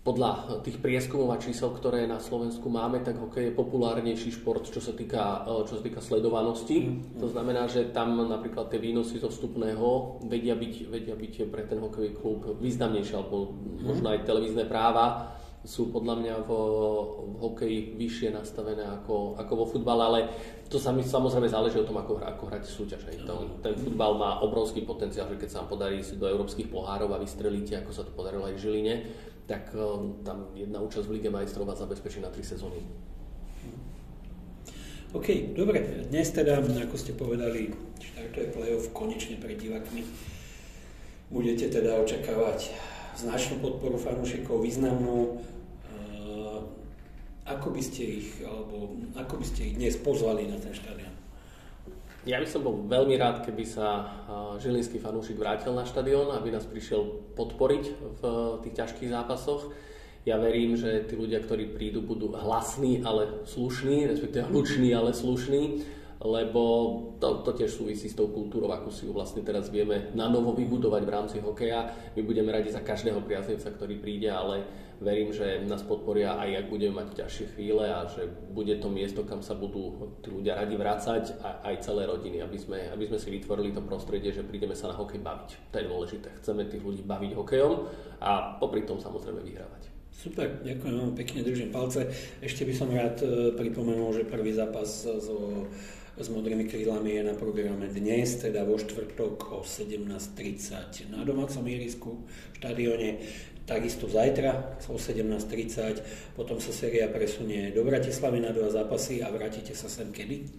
podľa 0.04 0.60
tých 0.68 0.84
prieskumov 0.84 1.32
a 1.32 1.39
čísel, 1.39 1.72
ktoré 1.72 2.04
na 2.04 2.20
Slovensku 2.20 2.68
máme, 2.68 3.00
tak 3.00 3.16
hokej 3.24 3.50
je 3.50 3.54
populárnejší 3.56 4.36
šport, 4.36 4.68
čo 4.68 4.84
sa 4.84 4.92
týka, 4.92 5.48
eh, 5.48 5.63
čo 5.63 5.80
sa 5.80 5.82
týka 5.82 6.04
sledovanosti. 6.04 6.78
Mm. 6.84 7.24
To 7.24 7.28
znamená, 7.32 7.72
že 7.72 7.88
tam 7.96 8.20
napríklad 8.20 8.68
tie 8.68 8.84
výnosy 8.84 9.24
zo 9.24 9.32
vstupného 9.32 10.20
vedia 10.28 10.60
byť, 10.60 10.92
vedia 10.92 11.16
byť 11.16 11.34
pre 11.48 11.63
ten 11.63 11.80
hokejový 11.80 12.12
klub 12.20 12.39
významnejšie, 12.60 13.16
alebo 13.16 13.56
mm. 13.56 13.88
možno 13.88 14.12
aj 14.12 14.28
televízne 14.28 14.68
práva 14.68 15.39
sú 15.63 15.96
podľa 15.96 16.20
mňa 16.20 16.36
v, 16.44 16.50
v 17.24 17.36
hokeji 17.39 17.80
vyššie 17.96 18.36
nastavené 18.36 18.84
ako, 18.84 19.39
ako 19.39 19.54
vo 19.56 19.66
futbale, 19.72 20.04
ale 20.04 20.20
to 20.68 20.76
sa 20.76 20.92
mi 20.92 21.08
samozrejme 21.08 21.48
záleží 21.48 21.80
o 21.80 21.88
tom, 21.88 22.04
ako, 22.04 22.20
ako 22.20 22.44
hrať 22.52 22.63
súťaž. 22.68 23.08
Aj 23.08 23.18
to, 23.24 23.63
ten 23.63 23.72
futbal 23.80 24.20
má 24.20 24.44
obrovský 24.44 24.84
potenciál, 24.84 25.32
že 25.32 25.39
keď 25.39 25.50
sa 25.50 25.60
vám 25.63 25.80
podarí 25.80 26.04
si 26.04 26.20
do 26.20 26.28
európskych 26.28 26.68
pohárov 26.68 27.16
a 27.16 27.24
vystrelíte, 27.24 27.80
ako 27.80 27.92
sa 27.96 28.04
to 28.04 28.12
podarilo 28.12 28.44
aj 28.44 28.60
v 28.60 28.63
Žiline, 28.68 28.96
tak 29.54 29.70
um, 29.78 30.18
tam 30.26 30.50
jedna 30.58 30.82
účasť 30.82 31.06
v 31.06 31.22
Lige 31.22 31.30
majstrov 31.30 31.70
vás 31.70 31.78
zabezpečí 31.78 32.18
na 32.26 32.34
3 32.34 32.42
sezóny. 32.42 32.82
OK, 35.13 35.54
dobre. 35.54 36.10
Dnes 36.10 36.34
teda, 36.34 36.58
ako 36.58 36.98
ste 36.98 37.13
povedali, 37.13 37.70
štartuje 38.02 38.50
play-off 38.50 38.89
konečne 38.98 39.38
pred 39.38 39.62
divakmi. 39.62 40.10
Budete 41.30 41.70
teda 41.70 42.02
očakávať 42.02 42.74
značnú 43.13 43.62
podporu 43.62 44.02
fanúšikov, 44.02 44.66
významnú. 44.66 45.38
Uh, 45.38 46.66
ako 47.46 47.78
by 47.78 47.82
ste 47.86 48.26
ich, 48.26 48.42
alebo 48.42 48.98
ako 49.13 49.38
by 49.38 49.46
ste 49.46 49.70
ich 49.70 49.78
dnes 49.78 50.02
pozvali 50.02 50.50
na 50.50 50.58
ten 50.58 50.74
štadión? 50.74 51.13
Ja 52.24 52.40
by 52.40 52.48
som 52.48 52.64
bol 52.64 52.88
veľmi 52.88 53.20
rád, 53.20 53.44
keby 53.44 53.68
sa 53.68 54.08
žilinský 54.56 54.96
fanúšik 54.96 55.36
vrátil 55.36 55.76
na 55.76 55.84
štadión, 55.84 56.32
aby 56.32 56.56
nás 56.56 56.64
prišiel 56.64 57.36
podporiť 57.36 57.84
v 58.16 58.22
tých 58.64 58.80
ťažkých 58.80 59.12
zápasoch. 59.12 59.76
Ja 60.24 60.40
verím, 60.40 60.80
že 60.80 61.04
tí 61.04 61.20
ľudia, 61.20 61.44
ktorí 61.44 61.76
prídu, 61.76 62.00
budú 62.00 62.32
hlasní, 62.32 63.04
ale 63.04 63.44
slušní, 63.44 64.08
respektíve 64.08 64.48
hluční, 64.48 64.96
ale 64.96 65.12
slušní, 65.12 65.84
lebo 66.24 66.64
to, 67.20 67.44
to 67.44 67.52
tiež 67.60 67.76
súvisí 67.76 68.08
s 68.08 68.16
tou 68.16 68.32
kultúrou, 68.32 68.72
ako 68.72 68.88
si 68.88 69.04
ju 69.04 69.12
vlastne 69.12 69.44
teraz 69.44 69.68
vieme 69.68 70.16
na 70.16 70.32
novo 70.32 70.56
vybudovať 70.56 71.04
v 71.04 71.12
rámci 71.12 71.38
hokeja. 71.44 71.92
My 72.16 72.24
budeme 72.24 72.56
radi 72.56 72.72
za 72.72 72.80
každého 72.80 73.20
priaznivca, 73.20 73.68
ktorý 73.76 74.00
príde, 74.00 74.32
ale 74.32 74.64
verím, 75.04 75.36
že 75.36 75.62
nás 75.68 75.84
podporia 75.84 76.39
aj 76.39 76.63
ak 76.63 76.68
budeme 76.72 77.04
mať 77.04 77.20
ťažšie 77.20 77.46
chvíle 77.54 77.86
a 77.86 78.08
že 78.08 78.26
bude 78.56 78.72
to 78.80 78.88
miesto, 78.88 79.28
kam 79.28 79.44
sa 79.44 79.54
budú 79.54 80.16
tí 80.24 80.32
ľudia 80.32 80.56
radi 80.56 80.80
vrácať 80.80 81.38
a 81.44 81.68
aj 81.68 81.84
celé 81.84 82.08
rodiny, 82.08 82.39
aby 82.39 82.58
sme, 82.58 82.89
aby 82.89 83.06
sme 83.12 83.20
si 83.20 83.30
vytvorili 83.30 83.76
to 83.76 83.84
prostredie, 83.84 84.32
že 84.32 84.48
prídeme 84.48 84.74
sa 84.74 84.89
na 84.89 84.96
hokej 84.96 85.20
baviť. 85.20 85.50
To 85.70 85.76
je 85.78 85.86
dôležité. 85.86 86.28
Chceme 86.39 86.66
tých 86.72 86.82
ľudí 86.82 87.04
baviť 87.04 87.32
hokejom 87.36 87.74
a 88.24 88.58
popri 88.58 88.88
tom 88.88 88.98
samozrejme 88.98 89.44
vyhrávať. 89.44 89.92
Super, 90.13 90.63
ďakujem 90.63 90.94
veľmi 90.94 91.16
pekne, 91.20 91.44
držím 91.44 91.70
palce. 91.74 92.08
Ešte 92.39 92.63
by 92.63 92.74
som 92.74 92.88
rád 92.94 93.20
e, 93.26 93.52
pripomenul, 93.60 94.16
že 94.16 94.30
prvý 94.30 94.56
zápas 94.56 95.04
so, 95.04 95.68
s 96.13 96.30
modrými 96.30 96.70
krídlami 96.70 97.18
je 97.18 97.24
na 97.26 97.34
programe 97.34 97.89
dnes, 97.89 98.38
teda 98.38 98.62
vo 98.62 98.78
štvrtok 98.78 99.50
o 99.50 99.66
17.30 99.66 101.10
na 101.10 101.26
domácom 101.26 101.66
ihrisku 101.66 102.22
v 102.22 102.56
štadióne. 102.62 103.10
Takisto 103.63 104.12
zajtra 104.12 104.76
o 104.91 104.99
17.30, 104.99 106.36
potom 106.36 106.60
sa 106.60 106.76
séria 106.76 107.08
presunie 107.08 107.71
do 107.71 107.88
Bratislavy 107.88 108.43
na 108.43 108.52
dva 108.52 108.67
zápasy 108.67 109.23
a 109.23 109.32
vrátite 109.32 109.71
sa 109.71 109.88
sem 109.88 110.12
kedy? 110.12 110.52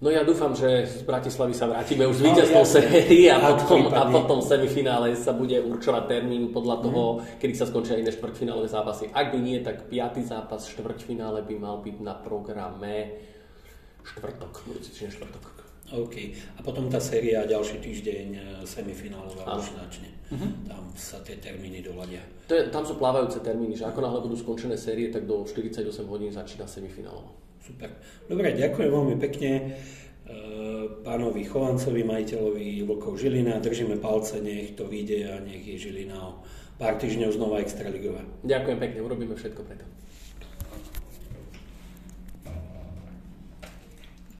No 0.00 0.08
ja 0.08 0.24
dúfam, 0.24 0.56
že 0.56 0.88
z 0.88 1.04
Bratislavy 1.06 1.52
sa 1.54 1.68
vrátime 1.68 2.08
už 2.08 2.18
s 2.18 2.22
no, 2.24 2.32
víťazstvom 2.32 2.66
sérii 2.66 3.28
a, 3.30 3.38
potom, 3.38 3.92
a 3.92 4.02
potom 4.08 4.38
semifinále 4.42 5.12
sa 5.14 5.30
bude 5.36 5.60
určovať 5.60 6.08
termín 6.08 6.50
podľa 6.50 6.80
mhm. 6.80 6.82
toho, 6.88 7.02
mm. 7.04 7.18
kedy 7.38 7.54
sa 7.54 7.68
skončia 7.68 8.00
iné 8.00 8.10
štvrťfinálové 8.10 8.66
zápasy. 8.66 9.12
Ak 9.14 9.30
by 9.30 9.38
nie, 9.38 9.62
tak 9.62 9.86
piatý 9.92 10.26
zápas 10.26 10.66
štvrťfinále 10.72 11.46
by 11.46 11.54
mal 11.54 11.78
byť 11.84 11.96
na 12.02 12.18
programe 12.18 13.22
štvrtok, 14.02 14.52
budúci 14.66 15.06
štvrtok. 15.06 15.69
OK. 15.90 16.14
A 16.58 16.60
potom 16.62 16.86
tá 16.86 17.02
séria 17.02 17.42
ďalší 17.42 17.82
týždeň 17.82 18.26
e, 18.34 18.40
semifinálová 18.62 19.58
už 19.58 19.74
začne. 19.74 20.10
Uh-huh. 20.30 20.50
Tam 20.70 20.86
sa 20.94 21.18
tie 21.26 21.34
termíny 21.42 21.82
doľadia. 21.82 22.22
To 22.46 22.54
je, 22.54 22.62
tam 22.70 22.86
sú 22.86 22.94
plávajúce 22.94 23.42
termíny, 23.42 23.74
že 23.74 23.90
ako 23.90 23.98
náhle 23.98 24.20
budú 24.22 24.38
skončené 24.38 24.78
série, 24.78 25.10
tak 25.10 25.26
do 25.26 25.42
48 25.42 25.82
hodín 26.06 26.30
začína 26.30 26.70
semifinálová. 26.70 27.34
Super. 27.58 27.90
Dobre, 28.30 28.54
ďakujem 28.54 28.90
veľmi 28.90 29.16
pekne 29.18 29.50
e, 29.58 29.62
pánovi 31.02 31.42
Chovancovi, 31.50 32.06
majiteľovi 32.06 32.86
Vlkov 32.86 33.18
Žilina. 33.18 33.58
Držíme 33.58 33.98
palce, 33.98 34.38
nech 34.38 34.78
to 34.78 34.86
vyjde 34.86 35.18
a 35.26 35.34
nech 35.42 35.66
je 35.66 35.90
Žilina 35.90 36.16
o 36.22 36.40
pár 36.78 36.96
týždňov 36.96 37.34
znova 37.34 37.60
extraligová. 37.60 38.22
Ďakujem 38.46 38.78
pekne, 38.78 38.98
urobíme 39.02 39.34
všetko 39.34 39.60
preto. 39.66 39.84